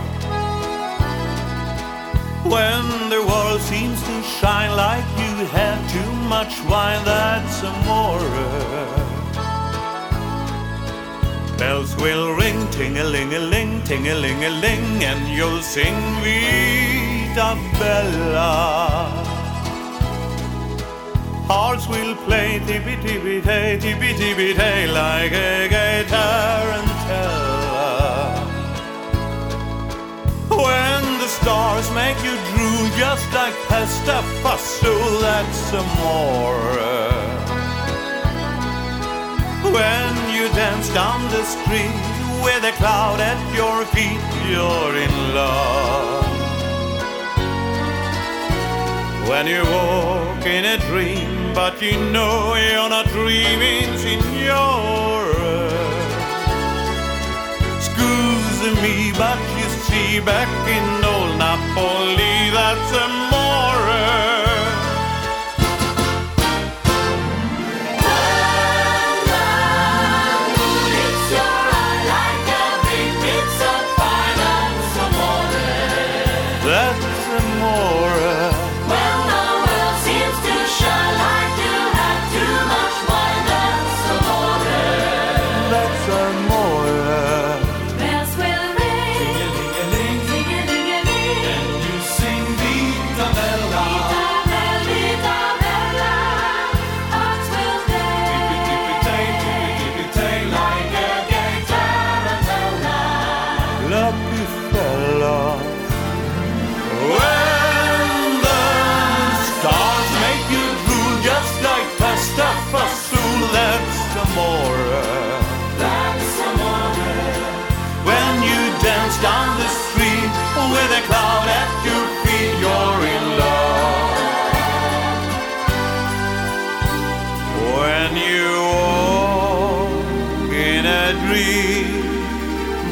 When 2.45 3.09
the 3.09 3.23
world 3.25 3.61
seems 3.61 4.03
to 4.03 4.23
shine 4.23 4.75
like 4.77 5.05
you 5.17 5.47
had 5.47 5.79
too 5.91 6.13
much 6.29 6.61
wine, 6.69 7.05
that's 7.05 7.63
more. 7.87 8.21
Bells 11.57 11.95
will 11.97 12.35
ring, 12.35 12.69
ting-a-ling-a-ling, 12.71 13.83
ting-a-ling-a-ling, 13.85 15.05
and 15.05 15.29
you'll 15.29 15.63
sing 15.63 15.95
Vita 16.25 17.57
Bella. 17.79 19.23
Hearts 21.47 21.87
will 21.87 22.17
play 22.27 22.61
tippy 22.67 22.97
tippy 23.03 23.41
tay, 23.41 23.79
tippy 23.81 24.15
tippy 24.17 24.55
tay 24.55 24.87
like 24.89 25.33
a 25.33 25.69
gay 25.69 26.05
tarantella. 26.09 27.53
When 30.49 31.02
stars 31.41 31.91
make 31.93 32.19
you 32.23 32.35
drool 32.51 32.85
just 32.99 33.27
like 33.33 33.55
pasta 33.69 34.19
fastool, 34.43 35.21
that's 35.21 35.59
some 35.71 35.91
more. 36.05 36.73
When 39.77 40.13
you 40.35 40.45
dance 40.61 40.89
down 40.93 41.21
the 41.31 41.45
street 41.45 41.97
with 42.45 42.63
a 42.65 42.73
cloud 42.81 43.21
at 43.21 43.41
your 43.55 43.85
feet, 43.95 44.23
you're 44.51 44.95
in 45.07 45.15
love. 45.35 46.27
When 49.29 49.47
you 49.47 49.63
walk 49.65 50.45
in 50.45 50.65
a 50.75 50.79
dream, 50.89 51.55
but 51.55 51.81
you 51.81 51.97
know 52.13 52.55
you're 52.55 52.91
not 52.91 53.07
dreaming, 53.07 53.89
signore. 54.05 55.32
Me, 58.71 59.13
but 59.19 59.39
you 59.59 59.69
see, 59.87 60.21
back 60.21 60.49
in 60.69 61.05
old 61.05 61.37
Napoli, 61.39 62.51
that's 62.55 62.93
amore. 62.93 63.32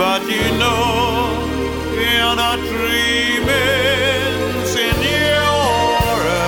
But 0.01 0.23
you 0.23 0.47
know 0.59 1.29
you're 1.93 2.37
not 2.45 2.59
dreaming, 2.73 4.33
Signore. 4.73 6.45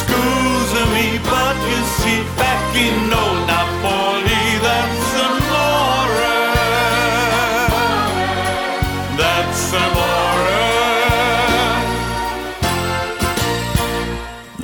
Scusa 0.00 0.82
me, 0.94 1.06
but 1.32 1.56
you 1.70 1.80
see, 1.98 2.20
back 2.40 2.76
in 2.86 3.12
old 3.12 3.40
Napoli, 3.50 4.46
that's 4.66 5.10
amore. 5.26 6.32
That's 9.18 9.74
amore. 9.84 10.52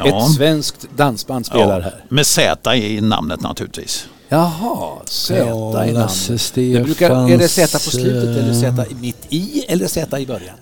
Ett 0.09 0.33
svenskt 0.37 0.87
dansband 0.97 1.47
spelar 1.47 1.81
här. 1.81 2.05
Med 2.09 2.27
Z 2.27 2.75
i 2.75 3.01
namnet 3.01 3.41
naturligtvis. 3.41 4.09
Jaha, 4.33 4.89
Z 5.07 5.35
Ja, 5.39 5.85
i 5.85 5.93
namnet. 5.93 6.53
Det 6.55 6.85
brukar, 6.85 7.31
är 7.31 7.39
det 7.39 7.49
Z 7.49 7.73
på 7.73 7.91
slutet 7.91 8.37
eller 8.37 8.55
Z 8.55 8.85
mitt 9.01 9.17
i 9.29 9.65
eller 9.69 9.87
Z 9.87 10.19
i 10.21 10.27
början? 10.27 10.57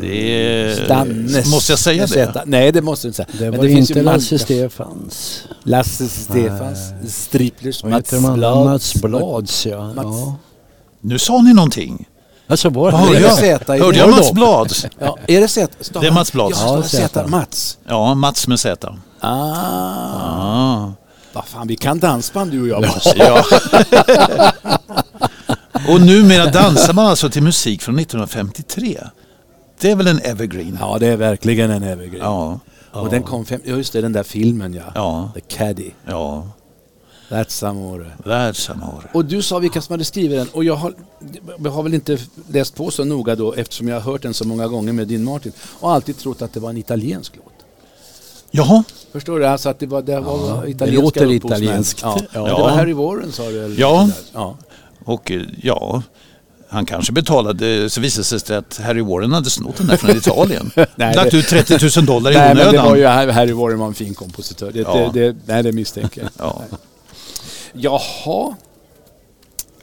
Det 0.00 0.88
Dannes. 0.88 1.50
Måste 1.50 1.72
jag 1.72 1.78
säga 1.78 2.06
med 2.16 2.28
det? 2.34 2.42
Nej, 2.46 2.72
det 2.72 2.82
måste 2.82 3.06
du 3.06 3.08
inte 3.08 3.16
säga. 3.16 3.28
Det 3.38 3.50
Men 3.50 3.60
var 3.60 3.66
finns 3.66 3.90
ju 3.90 3.94
inte 3.94 4.02
Lasse 4.02 4.38
Stefans. 4.38 5.42
Lasse 5.62 6.08
Stefans, 6.08 6.78
Striplers, 7.08 7.84
Mats? 7.84 8.10
Blads. 8.10 8.64
Mats 8.64 8.94
Blads, 8.94 9.66
ja. 9.66 9.92
Mats- 9.94 10.04
ja. 10.04 10.36
Nu 11.00 11.18
sa 11.18 11.42
ni 11.42 11.52
någonting. 11.54 12.08
Alltså 12.48 12.68
var 12.70 12.92
Hörde 12.92 13.12
det 13.12 13.18
det? 13.18 13.24
är 13.26 13.28
jag, 13.28 13.38
Z 13.38 13.76
i 13.76 13.80
hörde 13.80 13.92
det. 13.92 13.98
jag 13.98 14.10
Mats 14.10 14.28
då. 14.28 14.34
Blads? 14.34 14.86
Ja, 14.98 15.18
är 15.26 15.40
det 15.40 15.48
Z? 15.48 15.72
Det 16.00 16.06
är 16.06 16.10
Mats 16.10 16.32
Blads. 16.32 16.60
Ja. 17.14 17.26
Mats. 17.26 17.78
Ja, 17.88 18.14
Mats 18.14 18.48
med 18.48 18.60
Z. 18.60 18.94
Ah. 19.20 19.28
Ah. 19.30 20.92
Vad 21.36 21.44
fan, 21.44 21.66
vi 21.66 21.76
kan 21.76 21.98
dansband 21.98 22.50
du 22.50 22.62
och 22.62 22.68
jag. 22.68 22.84
Ja. 23.16 23.44
Och 25.88 26.00
numera 26.00 26.50
dansar 26.50 26.92
man 26.92 27.06
alltså 27.06 27.30
till 27.30 27.42
musik 27.42 27.82
från 27.82 27.98
1953. 27.98 29.00
Det 29.80 29.90
är 29.90 29.96
väl 29.96 30.06
en 30.06 30.20
evergreen? 30.20 30.78
Ja, 30.80 30.96
det 31.00 31.06
är 31.06 31.16
verkligen 31.16 31.70
en 31.70 31.82
evergreen. 31.82 32.24
Ja. 32.24 32.60
Och 32.92 33.10
den 33.10 33.22
kom 33.22 33.44
fem... 33.44 33.60
Just 33.64 33.92
det, 33.92 34.00
den 34.00 34.12
där 34.12 34.22
filmen 34.22 34.74
ja. 34.74 34.82
Ja. 34.94 35.30
The 35.34 35.40
Caddy. 35.40 35.90
Ja, 36.06 36.48
That's 37.28 37.68
amore. 37.68 38.10
världsamore. 38.24 39.08
Och 39.12 39.24
du 39.24 39.42
sa 39.42 39.58
vilka 39.58 39.80
som 39.82 39.92
hade 39.92 40.04
skrivit 40.04 40.38
den 40.38 40.48
och 40.48 40.64
jag 40.64 40.76
har, 40.76 40.94
jag 41.58 41.70
har 41.70 41.82
väl 41.82 41.94
inte 41.94 42.18
läst 42.48 42.74
på 42.74 42.90
så 42.90 43.04
noga 43.04 43.34
då 43.34 43.52
eftersom 43.52 43.88
jag 43.88 44.00
har 44.00 44.12
hört 44.12 44.22
den 44.22 44.34
så 44.34 44.46
många 44.46 44.68
gånger 44.68 44.92
med 44.92 45.08
din 45.08 45.24
Martin 45.24 45.52
och 45.60 45.92
alltid 45.92 46.18
trott 46.18 46.42
att 46.42 46.52
det 46.52 46.60
var 46.60 46.70
en 46.70 46.76
italiensk 46.76 47.36
låt. 47.36 47.55
Jaha, 48.50 48.84
Förstår 49.12 49.38
du? 49.38 49.46
Alltså 49.46 49.68
att 49.68 49.78
det 49.78 49.86
var, 49.86 50.02
det 50.02 50.20
var 50.20 50.62
det 50.64 50.70
italienska 50.70 51.02
låter 51.04 51.26
upphovsmän. 51.36 51.62
italienskt. 51.62 52.00
Ja. 52.02 52.20
Ja. 52.32 52.44
Det 52.44 52.52
var 52.52 52.70
Harry 52.70 52.92
Warren 52.92 53.32
sa 53.32 53.42
du? 53.50 53.64
Eller 53.64 53.80
Ja. 53.80 54.08
ja. 54.32 54.56
och 55.04 55.30
eh, 55.30 55.42
ja, 55.62 56.02
han 56.68 56.86
kanske 56.86 57.12
betalade, 57.12 57.90
så 57.90 58.00
visade 58.00 58.22
det 58.36 58.40
sig 58.46 58.56
att 58.56 58.80
Harry 58.84 59.00
Warren 59.02 59.32
hade 59.32 59.50
snott 59.50 59.76
den 59.76 59.86
där 59.86 59.96
från 59.96 60.16
Italien. 60.16 60.70
Nej, 60.96 61.16
Lagt 61.16 61.30
det- 61.30 61.36
ut 61.38 61.48
30 61.48 61.78
000 61.98 62.06
dollar 62.06 62.30
i 62.30 62.34
Nej 62.34 62.46
men 62.48 62.56
det 62.56 62.68
onödan. 62.68 62.86
var 62.86 62.96
ju 62.96 63.04
Harry 63.32 63.52
Warren 63.52 63.78
var 63.78 63.86
en 63.86 63.94
fin 63.94 64.14
kompositör. 64.14 64.70
Det, 64.72 64.80
Ja. 64.80 65.10
det, 65.14 65.32
det, 65.32 65.36
nej 65.46 65.62
det 65.62 65.72
misstänker 65.72 66.20
jag. 66.22 66.30
Ja. 66.38 66.62
Jaha. 67.72 68.54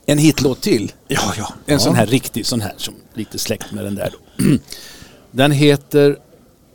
En 0.05 0.17
hitlåt 0.17 0.61
till. 0.61 0.91
Ja, 1.07 1.19
ja. 1.37 1.53
En 1.65 1.73
ja. 1.73 1.79
sån 1.79 1.95
här 1.95 2.05
riktig, 2.05 2.45
sån 2.45 2.61
här 2.61 2.73
som 2.77 2.93
lite 3.13 3.39
släkt 3.39 3.71
med 3.71 3.83
den 3.85 3.95
där. 3.95 4.13
Den 5.31 5.51
heter 5.51 6.17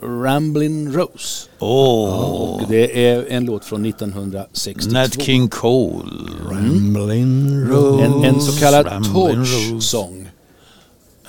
Ramblin' 0.02 0.92
Rose. 0.92 1.48
Åh, 1.58 2.60
Och 2.62 2.68
det 2.68 3.08
är 3.08 3.24
en 3.28 3.44
låt 3.44 3.64
från 3.64 3.84
1962. 3.86 4.90
Nat 4.92 5.22
King 5.22 5.48
Cole. 5.48 6.10
Ramblin' 6.50 7.66
Rose. 7.68 8.04
En, 8.04 8.24
en 8.24 8.40
så 8.40 8.60
kallad 8.60 8.86
Ramblin' 8.86 9.12
torch 9.12 9.72
Rose. 9.72 9.86
song. 9.86 10.27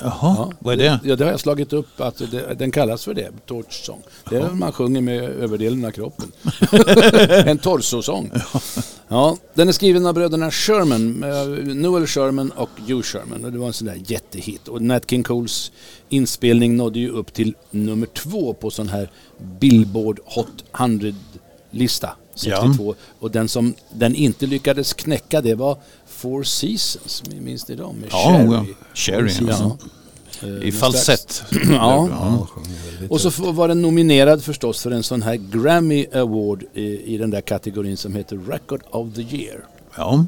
Jaha, 0.01 0.51
vad 0.59 0.73
är 0.73 0.77
det? 0.77 0.99
Ja, 1.03 1.15
det 1.15 1.23
har 1.23 1.31
jag 1.31 1.39
slagit 1.39 1.73
upp 1.73 2.01
att 2.01 2.17
det, 2.31 2.53
den 2.53 2.71
kallas 2.71 3.05
för 3.05 3.13
det, 3.13 3.31
torch 3.45 3.85
song. 3.85 4.01
Det 4.29 4.35
är 4.35 4.49
man 4.49 4.71
sjunger 4.71 5.01
med 5.01 5.23
överdelen 5.23 5.85
av 5.85 5.91
kroppen. 5.91 6.31
en 7.45 7.57
torsosång. 7.57 8.31
Ja, 9.07 9.37
den 9.53 9.67
är 9.67 9.71
skriven 9.71 10.05
av 10.05 10.13
bröderna 10.13 10.51
Sherman, 10.51 11.23
eh, 11.23 11.75
Noel 11.75 12.07
Sherman 12.07 12.51
och 12.51 12.69
Hugh 12.87 13.01
Sherman. 13.01 13.45
Och 13.45 13.51
det 13.51 13.57
var 13.57 13.67
en 13.67 13.73
sån 13.73 13.87
där 13.87 14.01
jättehit. 14.05 14.67
Och 14.67 14.81
Nat 14.81 15.09
King 15.09 15.23
Coles 15.23 15.71
inspelning 16.09 16.77
nådde 16.77 16.99
ju 16.99 17.09
upp 17.09 17.33
till 17.33 17.55
nummer 17.71 18.07
två 18.07 18.53
på 18.53 18.71
sån 18.71 18.89
här 18.89 19.11
Billboard 19.59 20.19
Hot 20.25 20.63
100-lista. 20.73 22.09
62. 22.35 22.95
Och 23.19 23.31
den 23.31 23.47
som 23.47 23.73
den 23.93 24.15
inte 24.15 24.45
lyckades 24.45 24.93
knäcka 24.93 25.41
det 25.41 25.55
var 25.55 25.77
Four 26.19 26.43
Seasons. 26.43 27.23
Minns 27.39 27.67
ni 27.67 27.75
dem? 27.75 27.95
Med 27.95 28.09
Ja, 28.11 28.41
ja. 28.41 28.65
Cherry. 28.93 29.31
Ja. 29.47 29.77
I 30.63 30.71
falsett. 30.71 31.43
Ja. 31.69 32.09
Ja, 32.09 32.47
Och 33.09 33.21
så 33.21 33.51
var 33.51 33.67
den 33.67 33.81
nominerad 33.81 34.43
förstås 34.43 34.81
för 34.81 34.91
en 34.91 35.03
sån 35.03 35.21
här 35.21 35.35
Grammy 35.35 36.05
Award 36.13 36.63
i, 36.73 37.13
i 37.13 37.17
den 37.17 37.29
där 37.29 37.41
kategorin 37.41 37.97
som 37.97 38.15
heter 38.15 38.37
Record 38.37 38.81
of 38.89 39.13
the 39.15 39.21
Year. 39.21 39.65
Ja. 39.95 40.25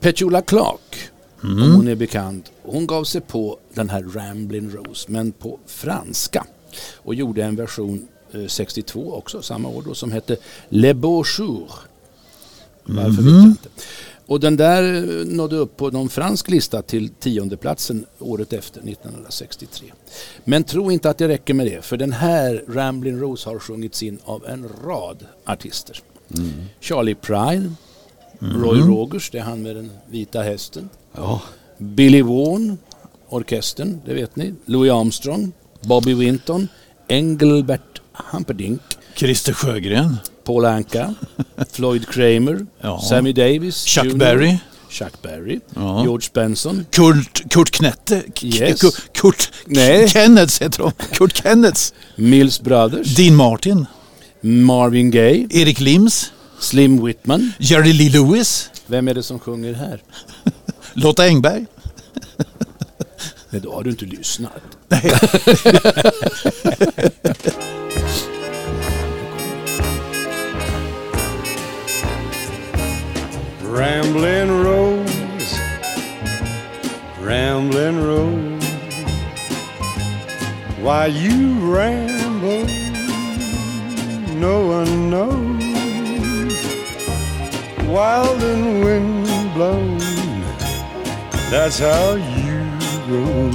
Petula 0.00 0.42
Clark, 0.42 0.96
om 1.42 1.72
hon 1.76 1.88
är 1.88 1.94
bekant, 1.94 2.52
hon 2.62 2.86
gav 2.86 3.04
sig 3.04 3.20
på 3.20 3.58
den 3.74 3.90
här 3.90 4.02
Ramblin' 4.02 4.70
Rose 4.76 5.10
men 5.10 5.32
på 5.32 5.58
franska 5.66 6.46
och 6.96 7.14
gjorde 7.14 7.42
en 7.44 7.56
version 7.56 8.08
eh, 8.32 8.46
62 8.46 9.12
också, 9.14 9.42
samma 9.42 9.68
år 9.68 9.82
då, 9.86 9.94
som 9.94 10.12
hette 10.12 10.36
Le 10.68 10.94
Beau 10.94 11.24
Jour. 11.24 11.70
Varför 12.84 13.22
vet 13.22 13.32
jag 13.32 13.44
inte. 13.44 13.68
Och 14.30 14.40
den 14.40 14.56
där 14.56 14.94
eh, 14.94 15.26
nådde 15.26 15.56
upp 15.56 15.76
på 15.76 15.90
någon 15.90 16.08
fransk 16.08 16.50
lista 16.50 16.82
till 16.82 17.08
tionde 17.08 17.56
platsen 17.56 18.06
året 18.18 18.52
efter, 18.52 18.80
1963. 18.80 19.86
Men 20.44 20.64
tro 20.64 20.90
inte 20.90 21.10
att 21.10 21.18
det 21.18 21.28
räcker 21.28 21.54
med 21.54 21.66
det, 21.66 21.84
för 21.84 21.96
den 21.96 22.12
här 22.12 22.64
Ramblin' 22.68 23.20
Rose 23.20 23.48
har 23.48 23.58
sjungits 23.58 24.02
in 24.02 24.18
av 24.24 24.46
en 24.46 24.68
rad 24.84 25.26
artister. 25.44 26.00
Charlie 26.80 27.14
Pride, 27.14 27.72
Roy 28.38 28.80
Rogers, 28.80 29.30
det 29.30 29.38
är 29.38 29.42
han 29.42 29.62
med 29.62 29.76
den 29.76 29.90
vita 30.10 30.42
hästen. 30.42 30.88
Ja. 31.12 31.42
Billy 31.78 32.22
Vaughan, 32.22 32.78
orkestern, 33.28 34.00
det 34.06 34.14
vet 34.14 34.36
ni. 34.36 34.54
Louis 34.64 34.92
Armstrong, 34.92 35.52
Bobby 35.80 36.14
Winton, 36.14 36.68
Engelbert 37.08 38.00
Humperdinck, 38.12 38.80
Christer 39.14 39.52
Sjögren. 39.52 40.16
Paul 40.50 40.64
Anka, 40.66 41.14
Floyd 41.72 42.06
Kramer, 42.06 42.66
Ja. 42.82 43.00
Sammy 43.00 43.32
Davis, 43.32 43.84
Chuck 43.84 44.04
Jr., 44.04 44.16
Berry. 44.18 44.58
Chuck 44.90 45.22
Berry, 45.22 45.60
Ja. 45.76 46.02
George 46.04 46.26
Benson, 46.34 46.86
Kurt, 46.90 47.42
Kurt 47.50 47.70
Knette. 47.70 48.22
Yes. 48.42 48.80
Kurt, 48.80 49.12
Kurt 49.14 49.50
Nej. 49.66 50.08
Kennets 50.08 50.60
heter 50.62 50.82
de. 50.82 50.92
Kurt 51.14 51.32
Kennets. 51.42 51.94
Mills 52.16 52.60
Brothers, 52.60 53.14
Dean 53.14 53.36
Martin. 53.36 53.86
Marvin 54.40 55.10
Gaye, 55.10 55.46
Erik 55.50 55.80
Lims. 55.80 56.32
Slim 56.58 57.06
Whitman. 57.06 57.52
Jerry 57.58 57.92
Lee 57.92 58.10
Lewis. 58.10 58.70
Vem 58.86 59.08
är 59.08 59.14
det 59.14 59.22
som 59.22 59.38
sjunger 59.38 59.74
här? 59.74 60.02
Lotta 60.94 61.24
Engberg. 61.26 61.66
Nej, 63.50 63.60
då 63.62 63.74
har 63.74 63.82
du 63.82 63.90
inte 63.90 64.04
lyssnat. 64.04 64.52
Ramblin' 73.80 74.62
Rose, 74.62 75.58
Ramblin' 77.18 77.98
Rose. 78.04 78.64
Why 80.82 81.06
you 81.06 81.54
ramble, 81.74 82.66
no 84.38 84.66
one 84.76 85.08
knows. 85.08 86.54
Wild 87.88 88.42
and 88.42 88.84
wind 88.84 89.54
blown, 89.54 89.98
that's 91.50 91.78
how 91.78 92.16
you 92.16 92.58
roam. 93.08 93.52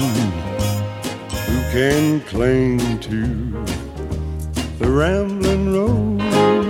Who 1.46 1.58
can 1.72 2.20
cling 2.22 2.80
to 3.02 3.28
the 4.80 4.90
Ramblin' 4.90 5.72
Rose? 5.72 6.65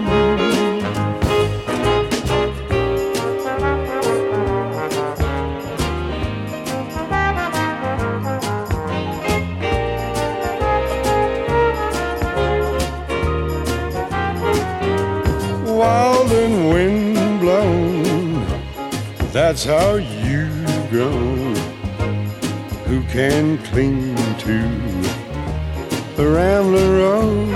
That's 19.55 19.67
how 19.67 19.95
you 19.95 20.49
go. 20.91 21.09
Who 22.87 23.01
can 23.03 23.57
cling 23.59 24.13
to 24.39 24.57
the 26.17 26.27
Rambler 26.27 26.97
Road? 26.97 27.54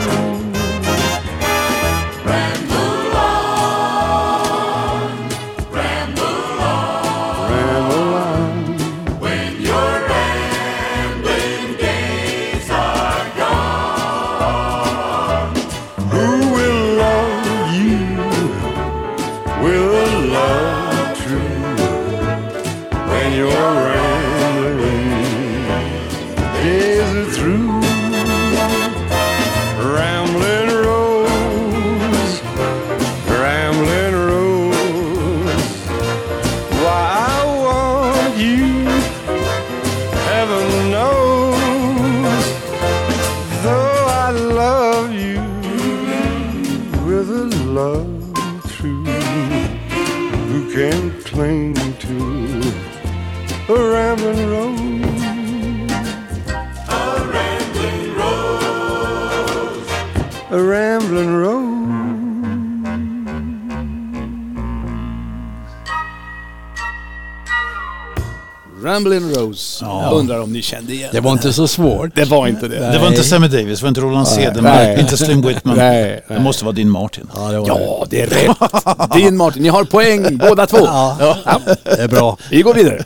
Ni 70.60 70.64
kände 70.64 70.94
igen 70.94 71.10
Det 71.12 71.20
var 71.20 71.32
inte 71.32 71.54
så 71.54 71.68
svårt. 71.68 72.16
Det 72.16 72.26
var 72.26 72.48
inte 72.48 72.68
det. 72.68 72.92
Det 72.92 73.00
var 73.00 73.08
inte 73.08 73.24
Sammy 73.24 73.48
Davis, 73.48 73.80
det 73.80 73.84
var 73.84 73.90
inte 73.90 74.02
Roland 74.02 74.28
Cedermark, 74.28 74.88
nej. 74.88 75.00
inte 75.00 75.18
Slim 75.18 75.42
Whitman. 75.42 75.78
Nej, 75.78 76.22
Det 76.28 76.40
måste 76.40 76.66
vara 76.66 76.76
din 76.76 76.90
Martin. 76.90 77.30
Ja, 77.36 77.52
det 77.52 77.60
var 77.60 77.68
Ja, 77.68 78.06
det 78.10 78.22
är 78.22 78.28
rätt. 78.28 79.14
Din 79.14 79.38
Martin, 79.38 79.64
ni 79.64 79.70
har 79.70 79.84
poäng 79.84 80.38
båda 80.38 80.68
två. 80.68 80.78
Ja, 80.78 81.40
det 81.84 82.02
är 82.02 82.08
bra. 82.08 82.38
Vi 82.52 82.62
går 82.62 82.74
vidare. 82.74 83.04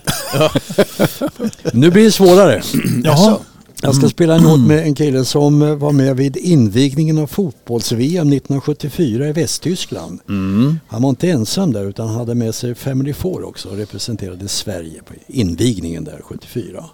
Nu 1.73 1.91
blir 1.91 2.03
det 2.03 2.11
svårare. 2.11 2.61
Jaha. 3.03 3.37
Jag 3.85 3.95
ska 3.95 4.09
spela 4.09 4.35
en 4.35 4.43
låt 4.43 4.59
med 4.59 4.79
en 4.79 4.95
kille 4.95 5.25
som 5.25 5.79
var 5.79 5.91
med 5.91 6.17
vid 6.17 6.37
invigningen 6.37 7.17
av 7.17 7.27
fotbolls-VM 7.27 8.27
1974 8.27 9.27
i 9.27 9.31
Västtyskland. 9.31 10.19
Han 10.87 11.01
var 11.01 11.09
inte 11.09 11.29
ensam 11.29 11.73
där 11.73 11.85
utan 11.89 12.07
hade 12.07 12.35
med 12.35 12.55
sig 12.55 12.75
Family 12.75 13.13
Four 13.13 13.43
också 13.43 13.69
och 13.69 13.77
representerade 13.77 14.47
Sverige 14.47 15.01
på 15.03 15.13
invigningen 15.27 16.03
där 16.03 16.21
74. 16.23 16.85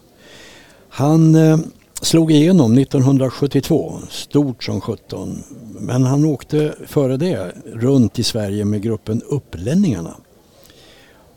Han 0.90 1.36
eh, 1.36 1.60
slog 2.02 2.32
igenom 2.32 2.78
1972, 2.78 4.00
stort 4.10 4.64
som 4.64 4.82
17. 4.82 5.44
Men 5.80 6.04
han 6.06 6.26
åkte 6.26 6.76
före 6.88 7.18
det 7.18 7.52
runt 7.66 8.20
i 8.20 8.24
Sverige 8.24 8.66
med 8.66 8.82
gruppen 8.82 9.22
Upplänningarna. 9.22 10.16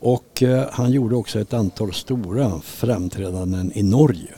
Och 0.01 0.43
eh, 0.43 0.69
han 0.73 0.93
gjorde 0.93 1.17
också 1.17 1.41
ett 1.41 1.53
antal 1.53 1.93
stora 1.93 2.61
framträdanden 2.61 3.73
i 3.75 3.83
Norge. 3.83 4.35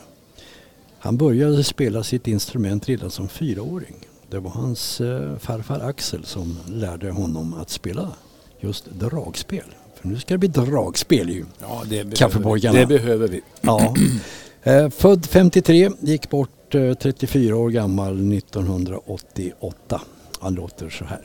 Han 0.98 1.16
började 1.16 1.64
spela 1.64 2.02
sitt 2.02 2.26
instrument 2.28 2.88
redan 2.88 3.10
som 3.10 3.28
fyraåring. 3.28 3.94
Det 4.30 4.38
var 4.38 4.50
hans 4.50 5.00
eh, 5.00 5.36
farfar 5.38 5.80
Axel 5.80 6.24
som 6.24 6.58
lärde 6.66 7.10
honom 7.10 7.54
att 7.54 7.70
spela 7.70 8.12
just 8.60 8.90
dragspel. 8.90 9.64
För 10.00 10.08
nu 10.08 10.18
ska 10.18 10.34
det 10.34 10.38
bli 10.38 10.48
dragspel 10.48 11.30
ju. 11.30 11.44
Ja, 11.60 11.82
det 11.82 11.88
behöver, 11.88 12.16
Kaffepojkarna. 12.16 12.78
det 12.78 12.86
behöver 12.86 13.28
vi. 13.28 13.40
Ja. 13.60 13.94
Eh, 14.66 14.90
född 14.90 15.26
53, 15.26 15.90
gick 16.00 16.30
bort 16.30 16.74
eh, 16.74 16.94
34 16.94 17.56
år 17.56 17.70
gammal 17.70 18.32
1988. 18.32 20.00
Han 20.40 20.54
låter 20.54 20.88
så 20.88 21.04
här. 21.04 21.20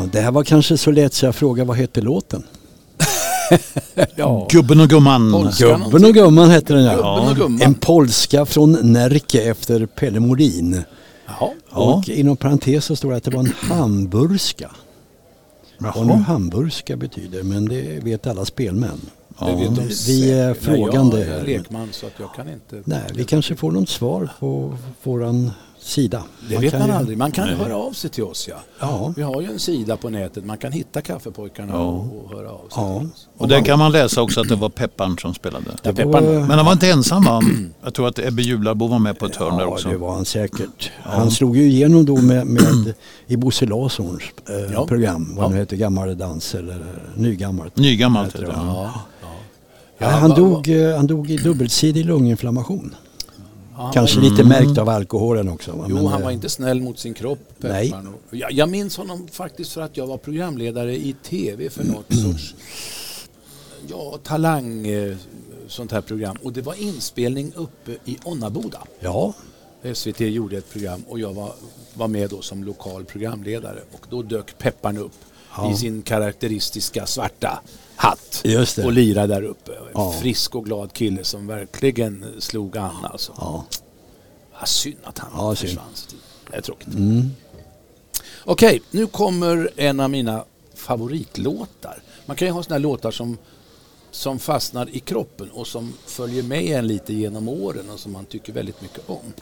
Ja, 0.00 0.08
det 0.12 0.20
här 0.20 0.30
var 0.30 0.44
kanske 0.44 0.78
så 0.78 0.90
lätt 0.90 1.14
så 1.14 1.26
jag 1.26 1.34
frågar 1.34 1.64
vad 1.64 1.76
hette 1.76 2.00
låten? 2.00 2.42
Ja. 4.14 4.48
Gubben 4.50 4.80
och 4.80 4.88
gumman. 4.88 5.32
Polska 5.32 5.66
Gubben 5.66 6.04
och 6.04 6.14
gumman 6.14 6.50
hette 6.50 6.74
den 6.74 6.84
ja. 6.84 7.32
Gumman. 7.36 7.62
En 7.62 7.74
polska 7.74 8.46
från 8.46 8.92
Närke 8.92 9.42
efter 9.50 9.86
Pelle 9.86 10.20
Molin. 10.20 10.82
Jaha. 11.26 11.50
Och 11.70 12.08
inom 12.08 12.36
parentes 12.36 12.84
så 12.84 12.96
står 12.96 13.10
det 13.10 13.16
att 13.16 13.24
det 13.24 13.30
var 13.30 13.40
en 13.40 13.52
hamburska. 13.60 14.70
Vad 15.78 16.06
nu 16.06 16.12
hamburska 16.12 16.96
betyder, 16.96 17.42
men 17.42 17.68
det 17.68 18.04
vet 18.04 18.26
alla 18.26 18.44
spelmän. 18.44 19.00
De 19.38 19.88
Vi 20.06 20.32
är 20.32 20.54
frågande 20.54 21.16
Nej, 21.16 21.28
Jag 21.28 21.38
är 21.38 21.44
lekman 21.44 21.88
så 21.92 22.06
att 22.06 22.12
jag 22.20 22.34
kan 22.34 22.48
inte. 22.48 22.82
Nej, 22.84 23.02
vi 23.14 23.24
kanske 23.24 23.56
får 23.56 23.70
något 23.70 23.88
svar 23.88 24.28
på 24.40 24.76
våran 25.02 25.50
sida. 25.88 26.22
Det 26.48 26.56
vet 26.56 26.70
kan 26.70 26.80
man 26.80 26.88
ju- 26.88 26.94
aldrig. 26.94 27.18
Man 27.18 27.30
kan 27.32 27.48
höra 27.48 27.76
av 27.76 27.92
sig 27.92 28.10
till 28.10 28.24
oss 28.24 28.48
ja. 28.48 28.56
Ja. 28.80 29.12
Vi 29.16 29.22
har 29.22 29.40
ju 29.40 29.46
en 29.52 29.58
sida 29.58 29.96
på 29.96 30.10
nätet. 30.10 30.44
Man 30.44 30.58
kan 30.58 30.72
hitta 30.72 31.00
kaffepojkarna 31.00 31.78
och, 31.80 32.24
och 32.24 32.30
höra 32.36 32.50
av 32.50 32.58
sig 32.58 32.68
Ja. 32.76 32.98
till 33.00 33.08
oss. 33.08 33.28
Och 33.36 33.48
där 33.48 33.60
kan 33.60 33.78
man 33.78 33.92
läsa 33.92 34.22
också 34.22 34.40
att 34.40 34.48
det 34.48 34.56
var 34.56 34.68
Pepparn 34.68 35.18
som 35.18 35.34
spelade. 35.34 35.64
Ja, 35.82 35.92
var- 35.92 36.20
Men 36.20 36.50
han 36.50 36.64
var 36.64 36.72
inte 36.72 36.90
ensam 36.90 37.22
va? 37.24 37.42
Jag 37.84 37.94
tror 37.94 38.08
att 38.08 38.18
Ebbe 38.18 38.42
Jularbo 38.42 38.86
var 38.86 38.98
med 38.98 39.18
på 39.18 39.26
ett 39.26 39.36
hörn 39.36 39.56
där 39.56 39.64
Ja, 39.64 39.68
också. 39.68 39.88
det 39.88 39.96
var 39.96 40.14
han 40.14 40.24
säkert. 40.24 40.90
Han 41.02 41.30
slog 41.30 41.56
ju 41.56 41.62
igenom 41.62 42.04
då 42.04 42.16
med, 42.16 42.46
med 42.46 42.94
i 43.26 43.36
Bosse 43.36 43.66
Larssons 43.66 44.22
eh, 44.48 44.72
Ja. 44.72 44.86
program. 44.86 45.32
Vad 45.36 45.44
Ja. 45.44 45.48
det 45.50 45.56
heter, 45.56 45.76
Gammal 45.76 46.18
dans 46.18 46.54
eller 46.54 46.84
Nygammalt. 47.16 47.76
Nygammalt 47.76 48.34
heter 48.34 48.46
det. 48.46 48.52
Ja. 48.56 48.92
Ja, 50.00 50.06
han, 50.08 50.30
dog, 50.30 50.68
eh, 50.68 50.96
han 50.96 51.06
dog 51.06 51.30
i 51.30 51.36
dubbelsidig 51.36 52.04
lunginflammation. 52.04 52.94
Han 53.78 53.92
Kanske 53.92 54.20
var, 54.20 54.30
lite 54.30 54.44
märkt 54.44 54.78
av 54.78 54.88
alkoholen 54.88 55.48
också. 55.48 55.72
va? 55.72 55.86
Jo, 55.88 55.96
Men, 55.96 56.06
han 56.06 56.20
eh, 56.20 56.24
var 56.24 56.30
inte 56.30 56.48
snäll 56.48 56.80
mot 56.80 56.98
sin 56.98 57.14
kropp. 57.14 57.38
Nej. 57.58 57.94
Jag, 58.30 58.52
jag 58.52 58.68
minns 58.68 58.96
honom 58.96 59.28
faktiskt 59.32 59.72
för 59.72 59.80
att 59.80 59.96
jag 59.96 60.06
var 60.06 60.16
programledare 60.16 60.96
i 60.96 61.16
tv 61.22 61.70
för 61.70 61.84
något 61.84 62.14
sorts 62.22 62.54
ja, 63.86 64.18
talang, 64.22 64.86
eh, 64.86 65.16
sånt 65.66 65.92
här 65.92 66.00
program. 66.00 66.36
Och 66.42 66.52
det 66.52 66.62
var 66.62 66.74
inspelning 66.74 67.52
uppe 67.54 67.92
i 68.04 68.18
Onnaboda. 68.24 68.82
Ja, 69.00 69.34
SVT 69.94 70.20
gjorde 70.20 70.56
ett 70.56 70.70
program 70.70 71.04
och 71.08 71.20
jag 71.20 71.34
var, 71.34 71.52
var 71.94 72.08
med 72.08 72.30
då 72.30 72.42
som 72.42 72.64
lokal 72.64 73.04
programledare 73.04 73.78
och 73.92 74.06
då 74.10 74.22
dök 74.22 74.58
Pepparn 74.58 74.98
upp 74.98 75.12
Ja. 75.62 75.72
i 75.72 75.76
sin 75.76 76.02
karaktäristiska 76.02 77.06
svarta 77.06 77.60
hatt 77.96 78.44
och 78.84 78.92
lirade 78.92 79.34
där 79.34 79.42
uppe. 79.42 79.72
Ja. 79.94 80.12
frisk 80.12 80.54
och 80.54 80.64
glad 80.64 80.92
kille 80.92 81.24
som 81.24 81.46
verkligen 81.46 82.24
slog 82.38 82.78
an 82.78 83.04
alltså. 83.04 83.32
Ja. 83.36 83.64
Ja, 84.60 84.66
synd 84.66 84.96
att 85.04 85.18
han 85.18 85.30
Ja, 85.34 85.54
försvann. 85.54 85.84
Det 86.50 86.56
är 86.56 86.60
tråkigt. 86.60 86.94
Mm. 86.94 87.30
Okej, 88.44 88.82
nu 88.90 89.06
kommer 89.06 89.70
en 89.76 90.00
av 90.00 90.10
mina 90.10 90.44
favoritlåtar. 90.74 92.02
Man 92.26 92.36
kan 92.36 92.48
ju 92.48 92.52
ha 92.52 92.62
såna 92.62 92.74
här 92.74 92.80
låtar 92.80 93.10
som, 93.10 93.38
som 94.10 94.38
fastnar 94.38 94.88
i 94.96 95.00
kroppen 95.00 95.50
och 95.50 95.66
som 95.66 95.94
följer 96.06 96.42
med 96.42 96.64
en 96.64 96.86
lite 96.86 97.14
genom 97.14 97.48
åren 97.48 97.90
och 97.90 98.00
som 98.00 98.12
man 98.12 98.24
tycker 98.24 98.52
väldigt 98.52 98.82
mycket 98.82 99.10
om. 99.10 99.32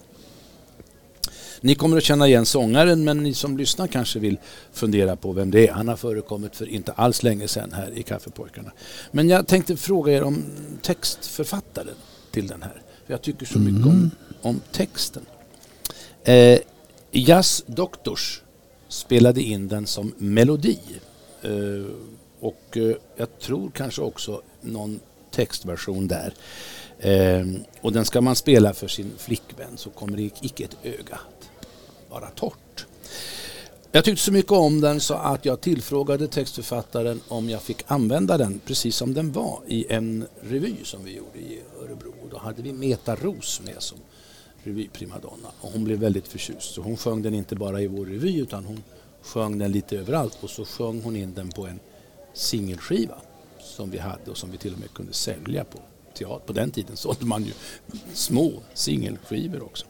Ni 1.66 1.74
kommer 1.74 1.96
att 1.96 2.02
känna 2.04 2.28
igen 2.28 2.46
sångaren 2.46 3.04
men 3.04 3.18
ni 3.22 3.34
som 3.34 3.58
lyssnar 3.58 3.86
kanske 3.86 4.18
vill 4.18 4.38
fundera 4.72 5.16
på 5.16 5.32
vem 5.32 5.50
det 5.50 5.68
är. 5.68 5.72
Han 5.72 5.88
har 5.88 5.96
förekommit 5.96 6.56
för 6.56 6.68
inte 6.68 6.92
alls 6.92 7.22
länge 7.22 7.48
sedan 7.48 7.72
här 7.72 7.98
i 7.98 8.02
Kaffepojkarna. 8.02 8.72
Men 9.10 9.28
jag 9.28 9.46
tänkte 9.46 9.76
fråga 9.76 10.12
er 10.12 10.22
om 10.22 10.44
textförfattaren 10.82 11.94
till 12.30 12.46
den 12.46 12.62
här. 12.62 12.82
För 13.06 13.12
jag 13.12 13.22
tycker 13.22 13.46
så 13.46 13.58
mycket 13.58 13.86
om, 13.86 14.10
om 14.42 14.60
texten. 14.72 15.22
Eh, 16.24 16.58
Jazz 17.10 17.64
Doctors 17.66 18.42
spelade 18.88 19.42
in 19.42 19.68
den 19.68 19.86
som 19.86 20.14
melodi. 20.18 20.78
Eh, 21.42 21.50
och 22.40 22.76
eh, 22.76 22.96
jag 23.16 23.38
tror 23.38 23.70
kanske 23.70 24.02
också 24.02 24.42
någon 24.60 25.00
textversion 25.30 26.08
där. 26.08 26.34
Eh, 26.98 27.46
och 27.80 27.92
den 27.92 28.04
ska 28.04 28.20
man 28.20 28.36
spela 28.36 28.74
för 28.74 28.88
sin 28.88 29.12
flickvän 29.18 29.76
så 29.76 29.90
kommer 29.90 30.16
det 30.16 30.30
icke 30.42 30.64
ett 30.64 30.76
öga 30.82 31.18
vara 32.20 32.30
torrt. 32.30 32.86
Jag 33.92 34.04
tyckte 34.04 34.22
så 34.22 34.32
mycket 34.32 34.52
om 34.52 34.80
den 34.80 35.00
så 35.00 35.14
att 35.14 35.44
jag 35.44 35.60
tillfrågade 35.60 36.28
textförfattaren 36.28 37.20
om 37.28 37.50
jag 37.50 37.62
fick 37.62 37.84
använda 37.86 38.38
den 38.38 38.60
precis 38.66 38.96
som 38.96 39.14
den 39.14 39.32
var 39.32 39.60
i 39.66 39.92
en 39.92 40.26
revy 40.40 40.74
som 40.84 41.04
vi 41.04 41.16
gjorde 41.16 41.38
i 41.38 41.62
Örebro. 41.82 42.14
Och 42.22 42.28
Då 42.30 42.38
hade 42.38 42.62
vi 42.62 42.72
Meta 42.72 43.16
Ros 43.16 43.60
med 43.64 43.82
som 43.82 43.98
revyprimadonna 44.62 45.48
och 45.60 45.72
hon 45.72 45.84
blev 45.84 45.98
väldigt 45.98 46.28
förtjust. 46.28 46.74
Så 46.74 46.82
hon 46.82 46.96
sjöng 46.96 47.22
den 47.22 47.34
inte 47.34 47.56
bara 47.56 47.80
i 47.80 47.86
vår 47.86 48.06
revy 48.06 48.40
utan 48.40 48.64
hon 48.64 48.82
sjöng 49.22 49.58
den 49.58 49.72
lite 49.72 49.98
överallt 49.98 50.38
och 50.40 50.50
så 50.50 50.64
sjöng 50.64 51.02
hon 51.02 51.16
in 51.16 51.34
den 51.34 51.48
på 51.48 51.66
en 51.66 51.80
singelskiva 52.34 53.16
som 53.60 53.90
vi 53.90 53.98
hade 53.98 54.30
och 54.30 54.36
som 54.36 54.50
vi 54.50 54.58
till 54.58 54.72
och 54.72 54.80
med 54.80 54.92
kunde 54.92 55.12
sälja 55.12 55.64
på 55.64 55.78
teater. 56.14 56.46
På 56.46 56.52
den 56.52 56.70
tiden 56.70 56.96
sålde 56.96 57.26
man 57.26 57.44
ju 57.44 57.52
små 58.12 58.52
singelskivor 58.74 59.62
också. 59.62 59.86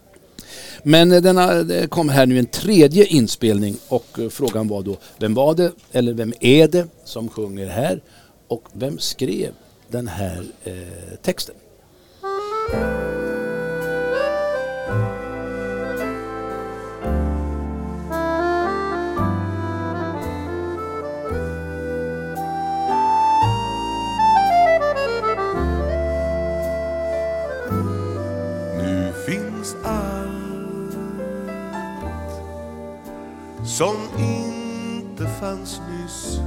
Men 0.82 1.12
eh, 1.12 1.22
denna, 1.22 1.62
det 1.62 1.90
kom 1.90 2.08
här 2.08 2.26
nu 2.26 2.38
en 2.38 2.46
tredje 2.46 3.04
inspelning 3.04 3.76
och 3.88 4.18
eh, 4.18 4.28
frågan 4.28 4.68
var 4.68 4.82
då 4.82 4.96
vem 5.18 5.34
var 5.34 5.54
det 5.54 5.72
eller 5.92 6.12
vem 6.12 6.32
är 6.40 6.68
det 6.68 6.86
som 7.04 7.28
sjunger 7.28 7.66
här 7.66 8.00
och 8.48 8.64
vem 8.72 8.98
skrev 8.98 9.52
den 9.88 10.08
här 10.08 10.44
eh, 10.64 11.16
texten? 11.22 11.54
Finns 29.26 29.76
allt 29.84 30.96
som 33.64 33.96
inte 34.18 35.26
fanns 35.40 35.80
nyss 35.90 36.40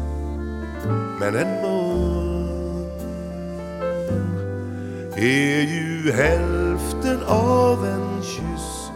Men 1.19 1.35
en 1.35 1.61
mun 1.61 2.91
är 5.15 5.61
ju 5.61 6.11
hälften 6.11 7.23
av 7.27 7.85
en 7.85 8.23
kyss 8.23 8.91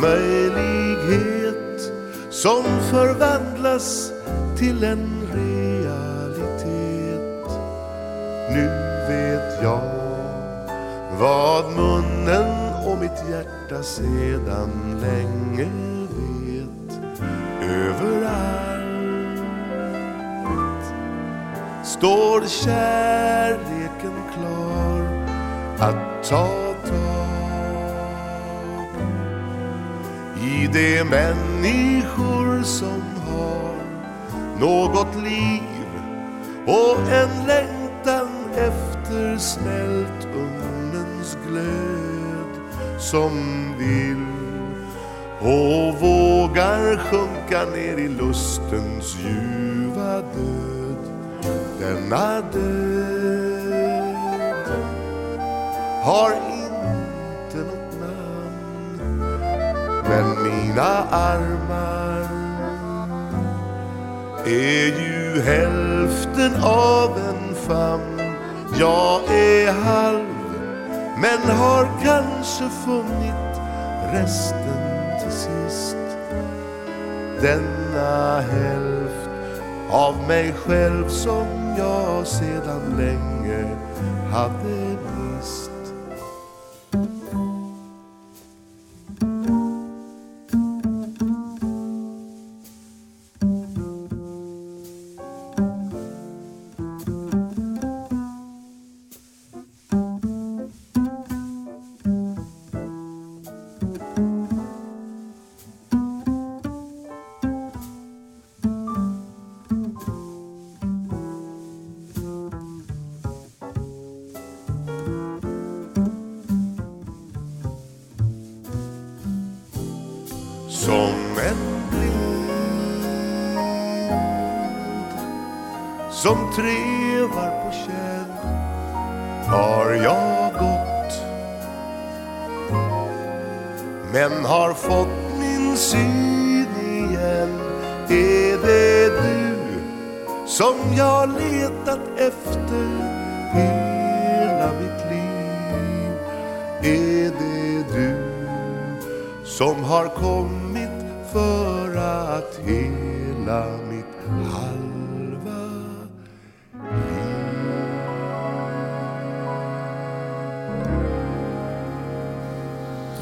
Möjlighet 0.00 1.92
som 2.30 2.64
förvandlas 2.90 4.12
till 4.58 4.84
en 4.84 5.28
realitet. 5.34 6.68
Nu 8.50 8.68
vet 9.08 9.62
jag 9.62 9.80
vad 11.18 11.64
munnen 11.72 12.55
mitt 13.16 13.30
hjärta 13.30 13.82
sedan 13.82 15.00
länge 15.00 15.68
vet 16.10 17.00
Överallt. 17.62 18.86
Står 21.84 22.46
kärleken 22.46 24.14
klar 24.34 25.00
att 25.78 26.24
ta 26.28 26.74
tag 26.86 27.26
i 30.40 30.66
de 30.72 31.04
människor 31.04 32.62
som 32.62 33.02
har 33.26 33.74
något 34.60 35.14
liv 35.14 35.62
och 36.66 37.12
en 37.12 37.46
längtan 37.46 38.28
efter 38.54 39.38
smält 39.38 40.26
ugnens 40.34 41.38
glöd? 41.48 41.95
Som 43.10 43.32
vill 43.78 44.26
och 45.40 46.00
vågar 46.00 46.96
sjunka 46.96 47.64
ner 47.64 47.96
i 47.98 48.08
lustens 48.08 49.16
ljuva 49.24 50.20
död. 50.20 50.96
Denna 51.80 52.40
död 52.40 53.76
har 56.02 56.32
inte 56.32 57.58
något 57.58 58.00
namn 58.00 59.18
men 60.08 60.42
mina 60.42 61.04
armar 61.10 62.28
är 64.46 64.86
ju 65.00 65.42
hälften 65.42 66.62
av 66.62 67.18
en 67.18 67.54
famn. 67.54 68.20
Jag 68.78 69.34
är 69.34 69.72
halv 69.72 70.25
men 71.16 71.56
har 71.56 71.88
kanske 72.02 72.68
funnit 72.84 73.60
resten 74.12 75.20
till 75.22 75.32
sist. 75.32 75.96
Denna 77.42 78.40
hälft 78.40 79.30
av 79.90 80.28
mig 80.28 80.52
själv 80.52 81.08
som 81.08 81.74
jag 81.78 82.26
sedan 82.26 82.96
länge 82.98 83.76
hade. 84.32 84.85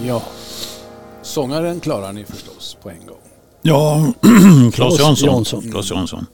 Ja, 0.02 0.22
Sångaren 1.22 1.80
klarar 1.80 2.12
ni 2.12 2.24
förstås 2.24 2.76
på 2.82 2.90
en 2.90 3.06
gång. 3.06 3.16
Ja, 3.62 4.12
Claes 4.72 4.98
Jansson. 4.98 5.28
Jansson. 5.28 5.70
Claes 5.70 5.90
Jansson. 5.90 6.26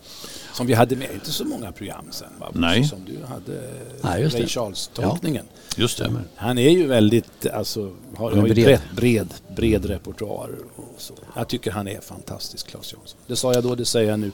Som 0.54 0.66
vi 0.66 0.74
hade 0.74 0.96
med 0.96 1.08
inte 1.14 1.30
så 1.32 1.44
många 1.44 1.72
program 1.72 2.04
sen. 2.10 2.28
Va? 2.40 2.46
Nej. 2.54 2.84
Som 2.84 2.98
du 3.06 3.24
hade 3.26 3.60
Nej, 4.02 4.22
just 4.22 4.34
Ray 4.34 4.42
det. 4.42 4.48
Charles-tolkningen. 4.48 5.44
Just 5.76 5.98
det. 5.98 6.12
Han 6.36 6.58
är 6.58 6.70
ju 6.70 6.86
väldigt, 6.86 7.46
alltså, 7.54 7.92
har, 8.16 8.30
har 8.30 8.46
ju 8.46 8.54
bred. 8.54 8.54
bred, 8.64 8.80
bred, 8.96 9.28
bred 9.56 9.84
repertoar. 9.84 10.50
Och 10.76 10.94
så. 10.98 11.14
Jag 11.36 11.48
tycker 11.48 11.70
han 11.70 11.88
är 11.88 12.00
fantastisk, 12.00 12.66
Claes 12.66 12.92
Jansson. 12.92 13.18
Det 13.26 13.36
sa 13.36 13.54
jag 13.54 13.62
då, 13.62 13.74
det 13.74 13.84
säger 13.84 14.10
jag 14.10 14.20
nu. 14.20 14.32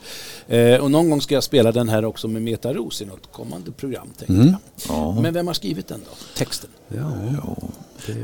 Eh, 0.57 0.81
och 0.81 0.91
någon 0.91 1.11
gång 1.11 1.21
ska 1.21 1.35
jag 1.35 1.45
spela 1.45 1.73
den 1.73 1.89
här 1.89 2.05
också 2.05 2.29
med 2.29 2.43
Meta 2.43 2.73
Ros 2.75 3.03
i 3.03 3.05
något 3.05 3.33
kommande 3.33 3.71
program, 3.73 4.09
tänker 4.19 4.35
Mm. 4.35 4.47
jag. 4.49 4.59
Ja. 4.89 5.21
Men 5.21 5.35
vem 5.35 5.47
har 5.47 5.55
skrivit 5.55 5.89
den 5.89 6.01
då? 6.05 6.17
Texten? 6.37 6.71
Ja, 6.89 7.13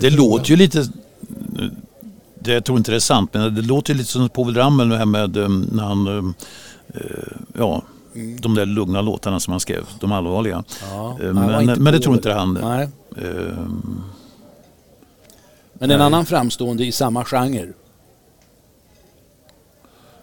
Det 0.00 0.10
låter 0.10 0.50
ju 0.50 0.56
lite... 0.56 0.86
Det, 2.38 2.52
jag 2.52 2.64
tror 2.64 2.78
inte 2.78 2.90
det 2.90 2.96
är 2.96 3.00
sant, 3.00 3.30
men 3.34 3.54
det 3.54 3.62
låter 3.62 3.92
ju 3.92 3.98
lite 3.98 4.10
som 4.10 4.28
Povel 4.28 4.54
Ramel 4.56 4.88
det 4.88 4.96
här 4.98 5.06
med 5.06 5.36
um, 5.36 5.68
när 5.72 5.82
han... 5.82 6.34
eh, 6.94 7.00
ja, 7.54 7.82
de 8.40 8.54
där 8.54 8.66
lugna 8.66 9.00
låtarna 9.00 9.40
som 9.40 9.50
han 9.50 9.60
skrev, 9.60 9.86
de 10.00 10.12
allvarliga. 10.12 10.64
Ja, 10.90 11.18
Eh, 11.22 11.32
men, 11.32 11.82
men 11.82 11.92
det 11.92 12.00
tror 12.00 12.14
inte 12.14 12.32
han. 12.32 12.54
Nej. 12.62 12.88
Um, 13.10 14.02
Men 15.72 15.90
en 15.90 15.98
Nej. 15.98 16.06
annan 16.06 16.26
framstående 16.26 16.84
i 16.84 16.92
samma 16.92 17.24
genre. 17.24 17.72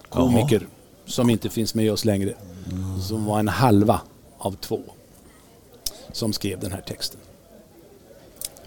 Komiker 0.09 0.67
som 1.05 1.29
inte 1.29 1.49
finns 1.49 1.75
med 1.75 1.91
oss 1.91 2.05
längre. 2.05 2.33
Som 3.07 3.25
var 3.25 3.39
en 3.39 3.47
halva 3.47 4.01
av 4.37 4.51
två. 4.51 4.81
Som 6.11 6.33
skrev 6.33 6.59
den 6.59 6.71
här 6.71 6.81
texten. 6.81 7.19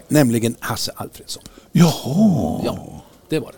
Nämligen 0.07 0.55
Hasse 0.59 0.91
Alfredsson. 0.95 1.43
jaha! 1.71 2.61
Ja, 2.65 3.01
det 3.29 3.39
var 3.39 3.51
det. 3.51 3.57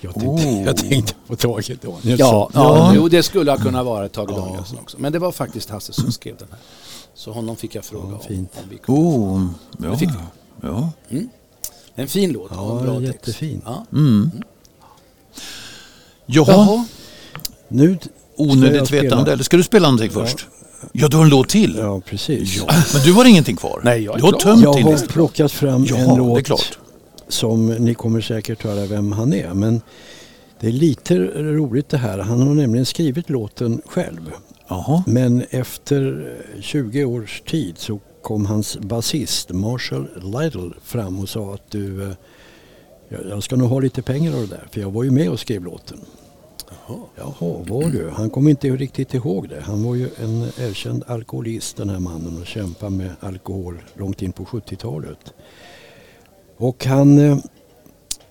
Jag, 0.00 0.14
tänkte, 0.14 0.46
jag 0.48 0.76
tänkte 0.76 1.14
på 1.26 1.36
Tage 1.36 1.68
Danielsson. 1.82 2.02
Ja, 2.04 2.16
ja. 2.18 2.50
Ja. 2.54 2.92
Jo, 2.94 3.08
det 3.08 3.22
skulle 3.22 3.50
ha 3.50 3.58
kunnat 3.58 3.86
vara 3.86 4.08
Tage 4.08 4.28
Danielsson 4.36 4.78
också. 4.78 4.96
Men 5.00 5.12
det 5.12 5.18
var 5.18 5.32
faktiskt 5.32 5.70
Hasse 5.70 5.92
som 5.92 6.12
skrev 6.12 6.36
den 6.36 6.48
här. 6.50 6.58
Så 7.14 7.32
honom 7.32 7.56
fick 7.56 7.74
jag 7.74 7.84
fråga 7.84 8.14
om, 8.14 8.20
fint. 8.28 8.52
om 8.62 8.68
vi 8.70 8.78
kunde. 8.78 9.00
Oh, 9.00 9.46
ja. 9.78 9.88
Det 9.90 9.98
fick 9.98 10.08
vi. 10.08 10.14
ja. 10.62 10.90
En 11.94 12.08
fin 12.08 12.32
låt 12.32 12.50
och 12.50 12.56
en 12.56 12.76
Ja, 12.78 12.82
bra 12.82 13.00
jättefin. 13.02 13.60
text. 13.60 13.62
Ja. 13.66 13.98
Mm. 13.98 14.30
Jaha, 16.26 16.46
Jaha. 16.48 16.84
Nu 17.68 17.98
onödigt 18.36 18.90
vetande. 18.90 19.32
Eller 19.32 19.44
ska 19.44 19.56
du 19.56 19.62
spela 19.62 19.88
någonting 19.88 20.10
först? 20.10 20.46
Ja, 20.92 21.08
du 21.08 21.16
har 21.16 21.24
en 21.24 21.30
låt 21.30 21.48
till. 21.48 21.76
Ja, 21.78 22.00
precis. 22.00 22.62
Men 22.94 23.02
du 23.04 23.12
har 23.12 23.24
ingenting 23.24 23.56
kvar? 23.56 23.80
Nej, 23.84 24.02
jag 24.02 24.14
är 24.14 24.18
Du 24.18 24.24
har 24.24 24.30
klar. 24.32 24.40
tömt 24.40 24.62
Jag 24.62 24.76
din 24.76 24.86
har 24.86 25.06
plockat 25.06 25.52
fram 25.52 25.84
Ja, 25.84 25.96
en 25.96 26.06
det 26.08 26.12
är 26.12 26.16
låt 26.16 26.44
klart. 26.44 26.78
Som 27.28 27.66
ni 27.66 27.94
kommer 27.94 28.20
säkert 28.20 28.62
höra 28.62 28.86
vem 28.86 29.12
han 29.12 29.32
är. 29.32 29.54
Men 29.54 29.80
det 30.60 30.66
är 30.66 30.72
lite 30.72 31.14
roligt 31.34 31.88
det 31.88 31.98
här. 31.98 32.18
Han 32.18 32.40
har 32.40 32.54
nämligen 32.54 32.86
skrivit 32.86 33.30
låten 33.30 33.82
själv. 33.86 34.32
Jaha. 34.68 35.04
Men 35.06 35.44
efter 35.50 36.34
20 36.60 37.04
års 37.04 37.40
tid 37.40 37.78
så 37.78 38.00
kom 38.22 38.46
hans 38.46 38.78
basist 38.78 39.52
Marshall 39.52 40.08
Lytle 40.16 40.70
fram 40.82 41.18
och 41.18 41.28
sa 41.28 41.54
att 41.54 41.70
du, 41.70 42.02
eh, 42.02 42.12
jag 43.08 43.20
jag 43.30 43.42
ska 43.42 43.56
nog 43.56 43.68
ha 43.68 43.80
lite 43.80 44.02
pengar 44.02 44.34
av 44.34 44.40
det 44.40 44.46
där 44.46 44.68
för 44.70 44.80
jag 44.80 44.90
var 44.90 45.04
ju 45.04 45.10
med 45.10 45.30
och 45.30 45.40
skrev 45.40 45.64
låten. 45.64 45.98
Jaha, 47.16 47.64
var 47.68 47.90
du? 47.90 48.10
Han 48.10 48.30
kom 48.30 48.48
inte 48.48 48.68
riktigt 48.68 49.14
ihåg 49.14 49.48
det. 49.48 49.60
Han 49.60 49.82
var 49.82 49.94
ju 49.94 50.08
en 50.22 50.42
erkänd 50.42 51.04
alkoholist 51.06 51.76
den 51.76 51.90
här 51.90 51.98
mannen 51.98 52.40
och 52.40 52.46
kämpade 52.46 52.92
med 52.92 53.10
alkohol 53.20 53.82
långt 53.94 54.22
in 54.22 54.32
på 54.32 54.44
70-talet. 54.44 55.34
Och 56.56 56.84
han 56.84 57.18
eh, 57.18 57.38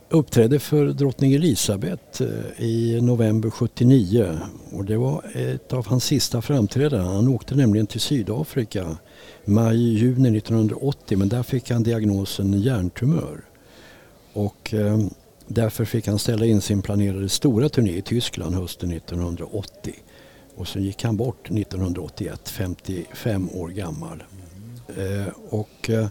uppträdde 0.09 0.59
för 0.59 0.85
drottning 0.85 1.33
Elisabeth 1.33 2.21
eh, 2.21 2.63
i 2.65 3.01
november 3.01 3.49
79 3.49 4.39
och 4.71 4.85
det 4.85 4.97
var 4.97 5.25
ett 5.35 5.73
av 5.73 5.87
hans 5.87 6.03
sista 6.03 6.41
framträdanden. 6.41 7.15
Han 7.15 7.27
åkte 7.27 7.55
nämligen 7.55 7.87
till 7.87 8.01
Sydafrika 8.01 8.97
maj-juni 9.45 10.37
1980 10.37 11.17
men 11.17 11.29
där 11.29 11.43
fick 11.43 11.71
han 11.71 11.83
diagnosen 11.83 12.61
hjärntumör. 12.61 13.41
Och 14.33 14.73
eh, 14.73 14.99
därför 15.47 15.85
fick 15.85 16.07
han 16.07 16.19
ställa 16.19 16.45
in 16.45 16.61
sin 16.61 16.81
planerade 16.81 17.29
stora 17.29 17.69
turné 17.69 17.97
i 17.97 18.01
Tyskland 18.01 18.55
hösten 18.55 18.91
1980. 18.91 19.93
Och 20.55 20.67
så 20.67 20.79
gick 20.79 21.03
han 21.03 21.17
bort 21.17 21.51
1981, 21.51 22.49
55 22.49 23.49
år 23.49 23.69
gammal. 23.69 24.23
Eh, 24.87 25.33
och 25.49 25.89
eh, 25.89 26.07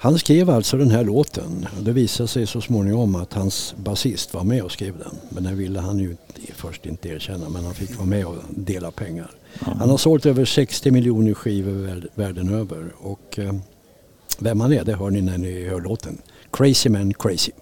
han 0.00 0.18
skrev 0.18 0.50
alltså 0.50 0.76
den 0.76 0.90
här 0.90 1.04
låten. 1.04 1.68
Och 1.78 1.84
Det 1.84 1.92
visade 1.92 2.28
sig 2.28 2.46
så 2.46 2.60
småningom 2.60 3.14
att 3.14 3.34
hans 3.34 3.74
basist 3.76 4.34
var 4.34 4.44
med 4.44 4.62
och 4.62 4.72
skrev 4.72 4.98
den. 4.98 5.14
Men 5.28 5.44
det 5.44 5.54
ville 5.54 5.80
han 5.80 5.98
ju 5.98 6.16
först 6.54 6.86
inte 6.86 7.08
erkänna 7.08 7.48
men 7.48 7.64
han 7.64 7.74
fick 7.74 7.96
vara 7.96 8.06
med 8.06 8.26
och 8.26 8.36
dela 8.50 8.90
pengar. 8.90 9.30
Han 9.60 9.90
har 9.90 9.96
sålt 9.96 10.26
över 10.26 10.44
60 10.44 10.90
miljoner 10.90 11.34
skivor 11.34 11.72
värld- 11.72 12.08
världen 12.14 12.54
över. 12.54 12.92
Och 12.98 13.38
eh, 13.38 13.54
vem 14.38 14.60
han 14.60 14.72
är 14.72 14.84
det 14.84 14.94
hör 14.96 15.10
ni 15.10 15.20
när 15.20 15.38
ni 15.38 15.64
hör 15.68 15.80
låten. 15.80 16.18
Crazy 16.52 16.88
Man 16.88 17.14
Crazy. 17.14 17.52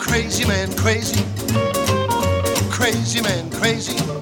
Crazy 0.00 0.44
man, 0.46 0.68
crazy. 0.76 1.24
Crazy 2.70 3.22
man, 3.22 3.50
crazy. 3.50 4.21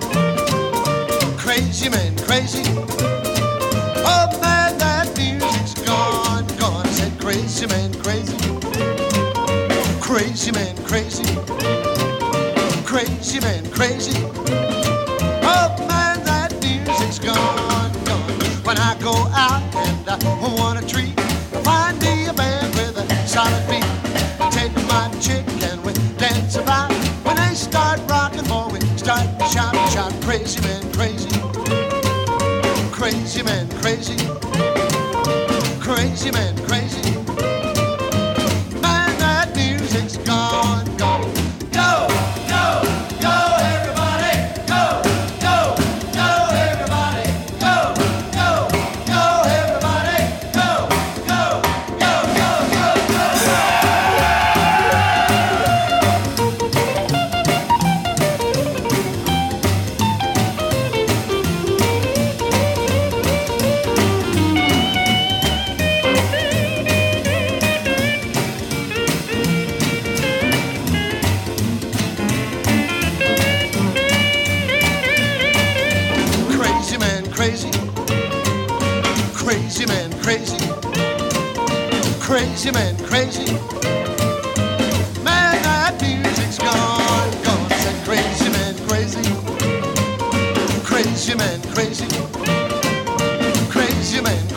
Crazy 1.50 1.88
man, 1.88 2.16
crazy. 2.16 3.19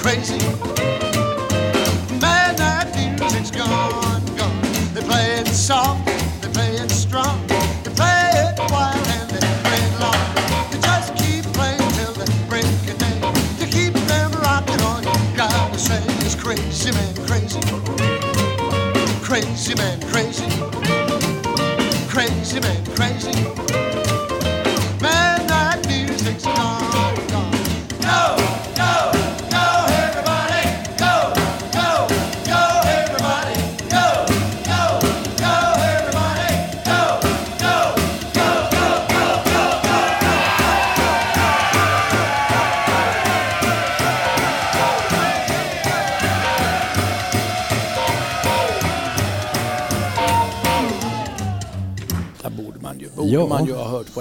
Crazy 0.03 0.42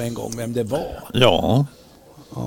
en 0.03 0.15
gång 0.15 0.33
vem 0.37 0.53
det 0.53 0.63
var. 0.65 0.87
Ja, 1.13 1.67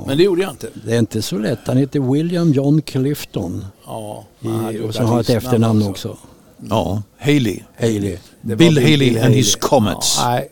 Men 0.08 0.18
det 0.18 0.24
gjorde 0.24 0.42
jag 0.42 0.52
inte. 0.52 0.68
Det 0.86 0.96
är 0.96 1.00
inte 1.00 1.22
så 1.22 1.38
lätt. 1.38 1.60
Han 1.66 1.78
heter 1.78 2.00
William 2.14 2.52
John 2.54 2.82
Clifton. 2.82 3.66
Ja, 3.86 4.24
I, 4.72 4.80
och 4.80 4.94
så 4.96 5.02
har 5.04 5.08
han 5.08 5.20
ett 5.20 5.30
efternamn 5.30 5.88
också. 5.88 6.18
ja. 6.70 7.02
Haley. 7.20 7.60
Haley. 7.80 8.18
Det 8.42 8.50
var 8.50 8.56
Bill 8.56 8.78
Haley 8.78 9.20
and 9.20 9.34
his 9.34 9.56
Haley. 9.56 9.70
Comets. 9.70 10.18
Ja, 10.20 10.30
nej. 10.30 10.50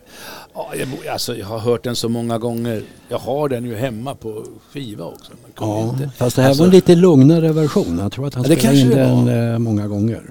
Ja, 0.56 0.72
jag, 0.80 1.08
alltså, 1.08 1.36
jag 1.38 1.46
har 1.48 1.60
hört 1.60 1.84
den 1.84 1.96
så 1.96 2.10
många 2.10 2.38
gånger. 2.38 2.84
Jag 3.10 3.18
har 3.20 3.50
den 3.50 3.66
ju 3.66 3.76
hemma 3.76 4.16
på 4.16 4.46
skiva 4.74 5.06
också. 5.06 5.32
Ja, 5.60 5.82
inte- 5.90 6.10
fast 6.18 6.36
det 6.36 6.42
här 6.42 6.50
alltså, 6.50 6.64
var 6.64 6.68
en 6.68 6.74
lite 6.76 6.96
lugnare 6.96 7.52
version. 7.52 8.00
Jag 8.00 8.12
tror 8.12 8.28
att 8.28 8.34
han 8.34 8.46
Ja, 8.50 8.56
spelade 8.56 8.80
in 8.80 8.90
den 8.90 9.52
eh, 9.54 9.60
många 9.60 9.88
gånger. 9.88 10.22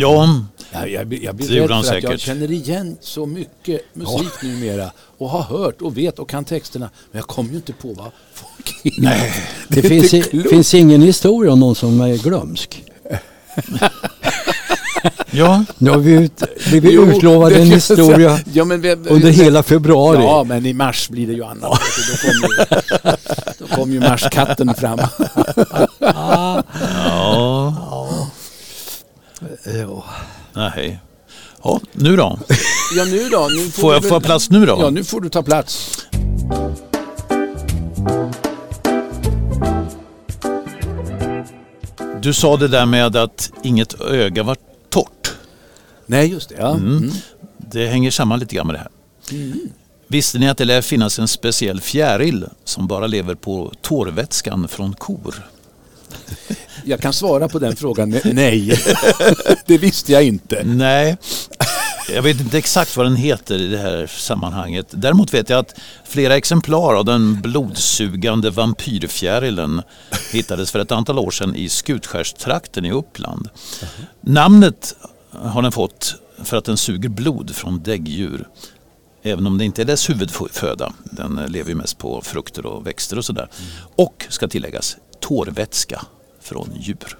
Ja, 0.00 0.44
Jag, 0.72 0.88
jag, 0.90 1.14
jag 1.14 1.34
blir 1.34 1.48
Det 1.48 1.60
rädd 1.60 1.68
för 1.68 1.74
att 1.74 1.84
jag 1.86 2.02
säkert. 2.02 2.20
känner 2.20 2.50
igen 2.50 2.96
så 3.00 3.26
mycket 3.26 3.80
musik 3.94 4.42
numera 4.42 4.90
och 5.18 5.28
har 5.30 5.42
hört 5.42 5.82
och 5.82 5.98
vet 5.98 6.18
och 6.18 6.28
kan 6.30 6.44
texterna. 6.44 6.90
Men 7.12 7.18
jag 7.18 7.26
kommer 7.26 7.50
ju 7.50 7.56
inte 7.56 7.72
på 7.72 7.88
vad 7.88 8.10
folk 8.34 8.74
heter. 8.84 9.02
Nej. 9.02 9.32
Det, 9.68 9.78
är 9.84 9.88
finns, 9.88 10.14
i, 10.14 10.22
finns 10.50 10.74
ingen 10.74 11.02
historia 11.02 11.52
om 11.52 11.60
någon 11.60 11.74
som 11.74 12.00
är 12.00 12.16
glömsk. 12.16 12.84
ja. 15.30 15.64
Nu 15.78 15.90
har 15.90 15.98
vi 15.98 16.12
ut, 16.12 16.42
blivit 16.70 16.92
Jo, 16.92 17.06
utlovade 17.06 17.54
det 17.54 17.60
en 17.60 17.68
jag 17.68 17.74
historia 17.74 18.38
ja, 18.52 18.64
men 18.64 18.80
vi, 18.80 18.90
under 18.92 19.30
hela 19.30 19.62
februari. 19.62 20.18
Ja, 20.22 20.44
men 20.44 20.66
i 20.66 20.72
mars 20.72 21.08
blir 21.08 21.26
det 21.26 21.32
ju 21.32 21.44
annat. 21.44 21.80
Då 22.10 22.16
kommer 22.28 22.48
ju, 22.48 22.80
då 23.58 23.66
kommer 23.76 23.94
ju 23.94 24.00
marskatten 24.00 24.74
fram. 24.74 24.98
ja. 25.98 26.62
Ja. 29.64 30.04
Nej. 30.52 31.00
Ja, 31.62 31.80
nu 31.92 32.16
då? 32.16 32.38
Ja, 32.96 33.04
nu 33.04 33.28
då? 33.28 33.48
Nu 33.50 33.70
Får 33.70 33.94
jag 33.94 34.02
du 34.02 34.08
få 34.08 34.20
plats 34.20 34.50
nu 34.50 34.66
då? 34.66 34.78
Ja, 34.80 34.90
nu 34.90 35.04
får 35.04 35.20
du 35.20 35.28
ta 35.28 35.42
plats. 35.42 35.98
Du 42.22 42.32
sa 42.34 42.56
det 42.56 42.68
där 42.68 42.86
med 42.86 43.16
att 43.16 43.52
inget 43.62 44.00
öga 44.00 44.42
var 44.42 44.56
torrt. 44.88 45.34
Nej, 46.06 46.28
just 46.30 46.48
det. 46.48 46.54
Ja. 46.58 46.74
Mm. 46.74 47.10
Det 47.56 47.86
hänger 47.86 48.10
samman 48.10 48.38
lite 48.38 48.54
grann 48.54 48.66
med 48.66 48.74
det 48.74 48.78
här. 48.78 48.90
Visste 50.06 50.38
ni 50.38 50.48
att 50.48 50.58
det 50.58 50.64
lär 50.64 50.82
finnas 50.82 51.18
en 51.18 51.28
speciell 51.28 51.80
fjäril 51.80 52.46
som 52.64 52.86
bara 52.86 53.06
lever 53.06 53.34
på 53.34 53.72
tårvätskan 53.82 54.68
från 54.68 54.92
kor? 54.94 55.34
Jag 56.84 57.00
kan 57.00 57.12
svara 57.12 57.48
på 57.48 57.58
den 57.58 57.76
frågan 57.76 58.10
med 58.10 58.20
nej. 58.24 58.80
det 59.66 59.78
visste 59.78 60.12
jag 60.12 60.24
inte. 60.24 60.62
Nej, 60.64 61.16
jag 62.14 62.22
vet 62.22 62.40
inte 62.40 62.58
exakt 62.58 62.96
vad 62.96 63.06
den 63.06 63.16
heter 63.16 63.58
i 63.58 63.66
det 63.68 63.78
här 63.78 64.06
sammanhanget. 64.06 64.86
Däremot 64.90 65.34
vet 65.34 65.50
jag 65.50 65.58
att 65.58 65.74
flera 66.04 66.36
exemplar 66.36 66.94
av 66.94 67.04
den 67.04 67.40
blodsugande 67.40 68.50
vampyrfjärilen 68.50 69.82
hittades 70.32 70.70
för 70.70 70.78
ett 70.78 70.92
antal 70.92 71.18
år 71.18 71.30
sedan 71.30 71.56
i 71.56 71.68
Skutskärstrakten 71.68 72.84
i 72.84 72.92
Uppland. 72.92 73.48
Namnet 74.20 74.94
har 75.30 75.62
den 75.62 75.72
fått 75.72 76.14
för 76.44 76.56
att 76.56 76.64
den 76.64 76.76
suger 76.76 77.08
blod 77.08 77.54
från 77.54 77.82
däggdjur. 77.82 78.48
Även 79.22 79.46
om 79.46 79.58
det 79.58 79.64
inte 79.64 79.82
är 79.82 79.86
dess 79.86 80.10
huvudföda. 80.10 80.92
Den 81.04 81.40
lever 81.48 81.68
ju 81.68 81.74
mest 81.74 81.98
på 81.98 82.20
frukter 82.20 82.66
och 82.66 82.86
växter 82.86 83.18
och 83.18 83.24
sådär. 83.24 83.48
Och, 83.96 84.26
ska 84.28 84.48
tilläggas, 84.48 84.96
tårvätska 85.20 86.02
från 86.48 86.70
djur. 86.80 87.18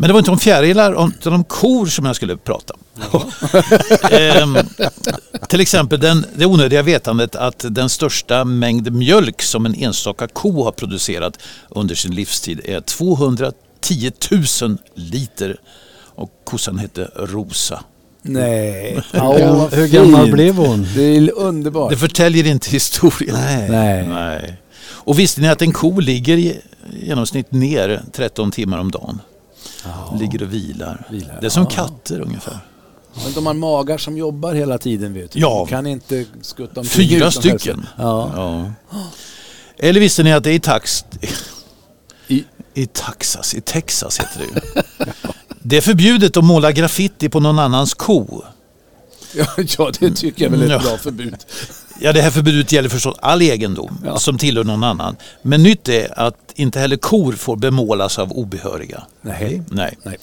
Men 0.00 0.08
det 0.08 0.12
var 0.12 0.18
inte 0.18 0.30
om 0.30 0.38
fjärilar 0.38 1.08
utan 1.08 1.32
om 1.32 1.44
kor 1.44 1.86
som 1.86 2.04
jag 2.04 2.16
skulle 2.16 2.36
prata. 2.36 2.74
Ehm, 4.10 4.58
till 5.48 5.60
exempel 5.60 6.00
den, 6.00 6.26
det 6.34 6.46
onödiga 6.46 6.82
vetandet 6.82 7.36
att 7.36 7.64
den 7.70 7.88
största 7.88 8.44
mängd 8.44 8.92
mjölk 8.92 9.42
som 9.42 9.66
en 9.66 9.74
enstaka 9.74 10.28
ko 10.28 10.64
har 10.64 10.72
producerat 10.72 11.38
under 11.68 11.94
sin 11.94 12.14
livstid 12.14 12.60
är 12.64 12.80
210 12.80 14.12
000 14.62 14.78
liter. 14.94 15.56
Och 16.14 16.30
kossan 16.44 16.78
hette 16.78 17.10
Rosa. 17.16 17.84
Nej. 18.22 19.02
Ja, 19.12 19.68
hur 19.72 19.86
gammal 19.86 20.32
blev 20.32 20.54
hon? 20.54 20.86
Det 20.94 21.02
är 21.02 21.38
underbart. 21.38 21.90
Det 21.90 21.96
förtäljer 21.96 22.46
inte 22.46 22.70
historien. 22.70 23.36
Nej. 23.70 24.08
Nej. 24.08 24.56
Och 25.08 25.18
visste 25.18 25.40
ni 25.40 25.48
att 25.48 25.62
en 25.62 25.72
ko 25.72 26.00
ligger 26.00 26.36
i 26.36 26.60
genomsnitt 27.02 27.52
ner 27.52 28.02
13 28.12 28.50
timmar 28.50 28.78
om 28.78 28.90
dagen? 28.90 29.20
Ligger 30.20 30.42
och 30.42 30.52
vilar. 30.54 31.06
Vilar, 31.10 31.38
Det 31.40 31.46
är 31.46 31.50
som 31.50 31.62
ja. 31.62 31.70
katter 31.70 32.20
ungefär. 32.20 32.58
Men 33.24 33.32
de 33.32 33.46
har 33.46 33.54
magar 33.54 33.98
som 33.98 34.16
jobbar 34.16 34.54
hela 34.54 34.78
tiden 34.78 35.14
vet 35.14 35.30
du. 35.32 35.40
Ja. 35.40 35.58
De 35.58 35.66
kan 35.70 35.86
inte 35.86 36.24
skutta 36.42 36.80
omkring 36.80 37.08
Fyra 37.08 37.30
stycken. 37.30 37.86
Ja. 37.96 38.32
Ja. 38.36 38.70
Eller 39.78 40.00
visste 40.00 40.22
ni 40.22 40.32
att 40.32 40.44
det 40.44 40.50
är 40.50 40.54
i 40.54 40.60
Tax... 40.60 41.04
I- 42.28 42.44
I 42.74 42.86
Texas, 42.86 43.54
i 43.54 43.60
Texas 43.60 44.20
heter 44.20 44.38
det 44.38 44.44
ju. 44.44 44.82
Det 45.62 45.76
är 45.76 45.80
förbjudet 45.80 46.36
att 46.36 46.44
måla 46.44 46.72
graffiti 46.72 47.28
på 47.28 47.40
någon 47.40 47.58
annans 47.58 47.94
ko. 47.94 48.42
Ja, 49.34 49.46
ja, 49.78 49.90
det 50.00 50.10
tycker 50.14 50.44
jag 50.44 50.50
väl 50.50 50.62
är 50.62 50.64
ett 50.66 50.70
Ja. 50.72 50.78
bra 50.88 50.98
förbud. 50.98 51.36
Ja, 52.00 52.12
det 52.12 52.22
här 52.22 52.30
förbudet 52.30 52.72
gäller 52.72 52.88
förstås 52.88 53.16
all 53.22 53.42
egendom 53.42 53.98
Ja. 54.04 54.18
som 54.18 54.38
tillhör 54.38 54.64
någon 54.64 54.84
annan. 54.84 55.16
Men 55.42 55.62
nytt 55.62 55.88
är 55.88 56.18
att 56.20 56.34
inte 56.54 56.80
heller 56.80 56.96
kor 56.96 57.32
får 57.32 57.56
bemålas 57.56 58.18
av 58.18 58.32
obehöriga. 58.32 59.02
Nej. 59.22 59.62
Nej. 59.70 59.98
Nej. 60.02 60.16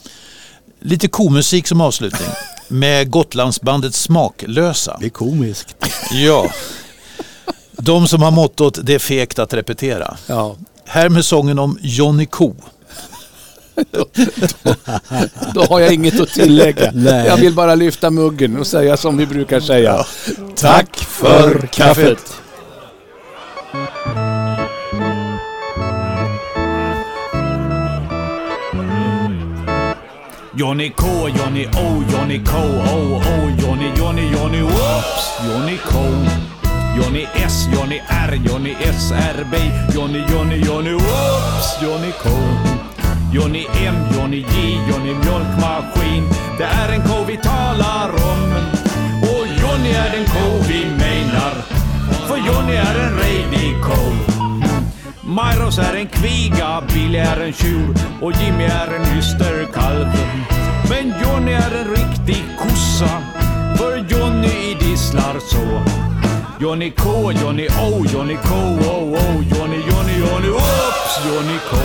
Lite 0.80 1.08
komusik 1.08 1.66
som 1.68 1.80
avslutning 1.80 2.28
med 2.68 3.10
Gotlandsbandet 3.10 3.94
Smaklösa. 3.94 4.96
Det 5.00 5.06
är 5.06 5.10
komiskt. 5.10 5.76
Ja. 6.12 6.50
De 7.72 8.08
som 8.08 8.22
har 8.22 8.30
mottot 8.30 8.78
det 8.82 8.94
är 8.94 8.98
fegt 8.98 9.38
att 9.38 9.54
repetera. 9.54 10.16
Ja. 10.26 10.56
Här 10.84 11.08
med 11.08 11.24
sången 11.24 11.58
om 11.58 11.78
Johnny 11.82 12.26
Ko. 12.26 12.54
Då 15.54 15.64
har 15.64 15.80
jag 15.80 15.92
inget 15.92 16.20
att 16.20 16.28
tillägga. 16.28 16.90
Nej. 16.94 17.26
Jag 17.26 17.36
vill 17.36 17.54
bara 17.54 17.74
lyfta 17.74 18.10
muggen 18.10 18.56
och 18.56 18.66
säga 18.66 18.96
som 18.96 19.16
vi 19.16 19.26
brukar 19.26 19.60
säga. 19.60 20.06
Tack 20.54 20.96
för 20.96 21.66
kaffet! 21.72 22.34
Johnny 30.58 30.90
K, 30.96 31.06
Johnny 31.28 31.66
O, 31.66 32.02
Johnny 32.12 32.40
K, 32.44 32.52
O, 32.56 33.20
O, 33.20 33.50
Johnny, 33.60 33.92
Johnny, 33.98 34.32
Johnny, 34.32 34.62
whoops, 34.62 35.40
Johnny 35.44 35.78
K. 35.84 35.98
Johnny 36.96 37.26
S, 37.34 37.68
Johnny 37.74 38.00
R, 38.08 38.34
Johnny 38.42 38.74
S, 38.80 39.12
R, 39.12 39.46
B, 39.50 39.58
Johnny, 39.92 40.24
Johnny, 40.30 40.56
Johnny, 40.56 40.94
whoops, 40.94 41.82
Johnny 41.82 42.12
K. 42.12 42.65
Johnny 43.36 43.66
M, 43.86 43.94
Johnny 44.14 44.36
J, 44.38 44.78
Johnny 44.88 45.14
Mjölkmaskin. 45.14 46.24
Det 46.58 46.64
är 46.64 46.92
en 46.92 47.02
ko 47.02 47.24
vi 47.26 47.36
talar 47.36 48.08
om. 48.08 48.52
Och 49.22 49.46
Johnny 49.60 49.90
är 49.90 50.10
den 50.10 50.24
ko 50.24 50.64
vi 50.68 50.84
menar. 50.84 51.54
För 52.28 52.36
Johnny 52.36 52.72
är 52.76 52.98
en 53.04 53.18
redig 53.18 53.82
ko. 53.82 53.96
Myros 55.20 55.78
är 55.78 55.94
en 55.94 56.06
kviga, 56.06 56.82
Billy 56.94 57.18
är 57.18 57.40
en 57.40 57.52
tjur 57.52 57.94
och 58.22 58.32
Jimmy 58.32 58.64
är 58.64 58.94
en 58.94 59.18
ysterkalv. 59.18 60.06
Men 60.88 61.14
Johnny 61.22 61.52
är 61.52 61.74
en 61.80 61.90
riktig 61.90 62.44
kossa, 62.58 63.22
för 63.76 63.96
Johnny 63.96 64.70
idisslar 64.70 65.36
så. 65.40 65.82
Johnny 66.60 66.90
K, 66.90 67.32
Johnny 67.32 67.68
O, 67.68 68.04
Johnny 68.12 68.36
K, 68.44 68.54
O, 68.90 69.16
O, 69.16 69.42
Johnny, 69.50 69.76
Johnny, 69.76 70.18
Johnny, 70.18 70.48
oops, 70.48 71.26
Johnny 71.26 71.58
K. 71.70 71.76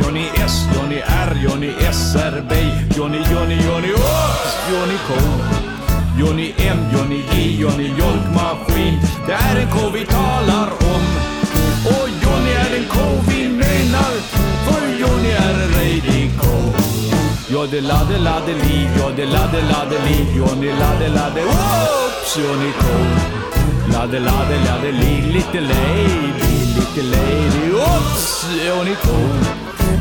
Johnny 0.00 0.26
S, 0.34 0.66
Johnny 0.74 1.00
R, 1.02 1.30
Johnny 1.44 1.70
SRB, 1.92 2.52
Johnny, 2.96 3.20
Johnny, 3.30 3.56
Johnny, 3.66 3.92
oops, 3.92 4.52
Johnny 4.70 4.98
K. 5.06 5.10
Johnny 6.18 6.54
M, 6.58 6.78
Johnny 6.92 7.22
G, 7.30 7.56
Johnny 7.60 7.88
Jolkmaskin, 7.98 9.00
Det 9.26 9.32
är 9.32 9.56
en 9.60 9.68
ko 9.70 9.90
vi 9.94 10.04
talar 10.06 10.68
om. 10.94 11.04
Och 11.84 12.08
Johnny 12.22 12.52
är 12.52 12.70
den 12.70 12.84
ko 12.88 13.04
vi 13.28 13.48
menar. 13.48 14.12
För 14.64 14.82
Johnny 15.00 15.30
är 15.30 15.54
en 15.64 15.70
redig 15.78 16.30
ko. 16.40 16.52
Jodde 17.52 17.80
ladde 17.80 18.18
ladde 18.18 18.52
li, 18.52 18.88
jodde 18.98 19.26
ladde 19.26 19.60
ladde 19.70 19.98
li, 20.06 20.36
Johnny 20.36 20.70
ladde 20.80 21.08
ladde 21.08 21.42
oops, 21.44 22.36
Johnny 22.36 22.72
K, 22.80 22.84
Ladde 23.92 24.18
ladde 24.20 24.56
ladde 24.66 24.92
li, 24.92 25.32
little 25.32 25.60
lady, 25.60 26.81
lite 26.94 27.04
lady, 27.04 27.72
Oops! 27.72 28.44
Hon 28.44 28.52
whoops, 28.52 28.64
Johnny 28.66 28.94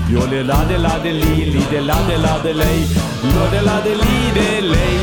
Jo, 0.09 0.19
det 0.29 0.43
ladde 0.43 0.77
ladde 0.77 1.11
li, 1.11 1.45
li, 1.45 1.61
det 1.71 1.81
ladde 1.81 2.17
ladde 2.17 2.53
lej, 2.53 2.87
Jo, 3.23 3.41
det 3.51 3.61
ladde 3.61 3.89
li 3.89 4.31
det 4.33 4.61
lej. 4.61 4.99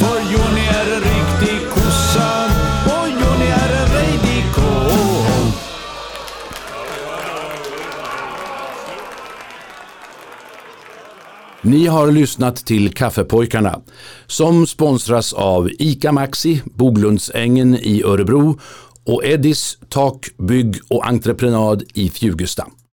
För 0.00 0.18
Johnny 0.32 0.60
är 0.60 0.96
en 0.96 1.02
riktig 1.02 1.68
kossa 1.70 2.44
och 2.84 3.08
Johnny 3.08 3.46
är 3.46 3.70
en 3.80 3.88
redig 3.94 4.44
ko. 4.54 4.62
Ni 11.62 11.86
har 11.86 12.12
lyssnat 12.12 12.56
till 12.56 12.94
Kaffepojkarna 12.94 13.80
som 14.26 14.66
sponsras 14.66 15.32
av 15.32 15.70
ICA 15.78 16.12
Maxi, 16.12 16.62
Boglundsängen 16.64 17.74
i 17.74 18.02
Örebro 18.02 18.58
och 19.08 19.24
Eddis 19.24 19.78
Tak, 19.88 20.28
Bygg 20.38 20.76
och 20.88 21.06
Entreprenad 21.06 21.82
i 21.94 22.08
Fjugesta. 22.10 22.66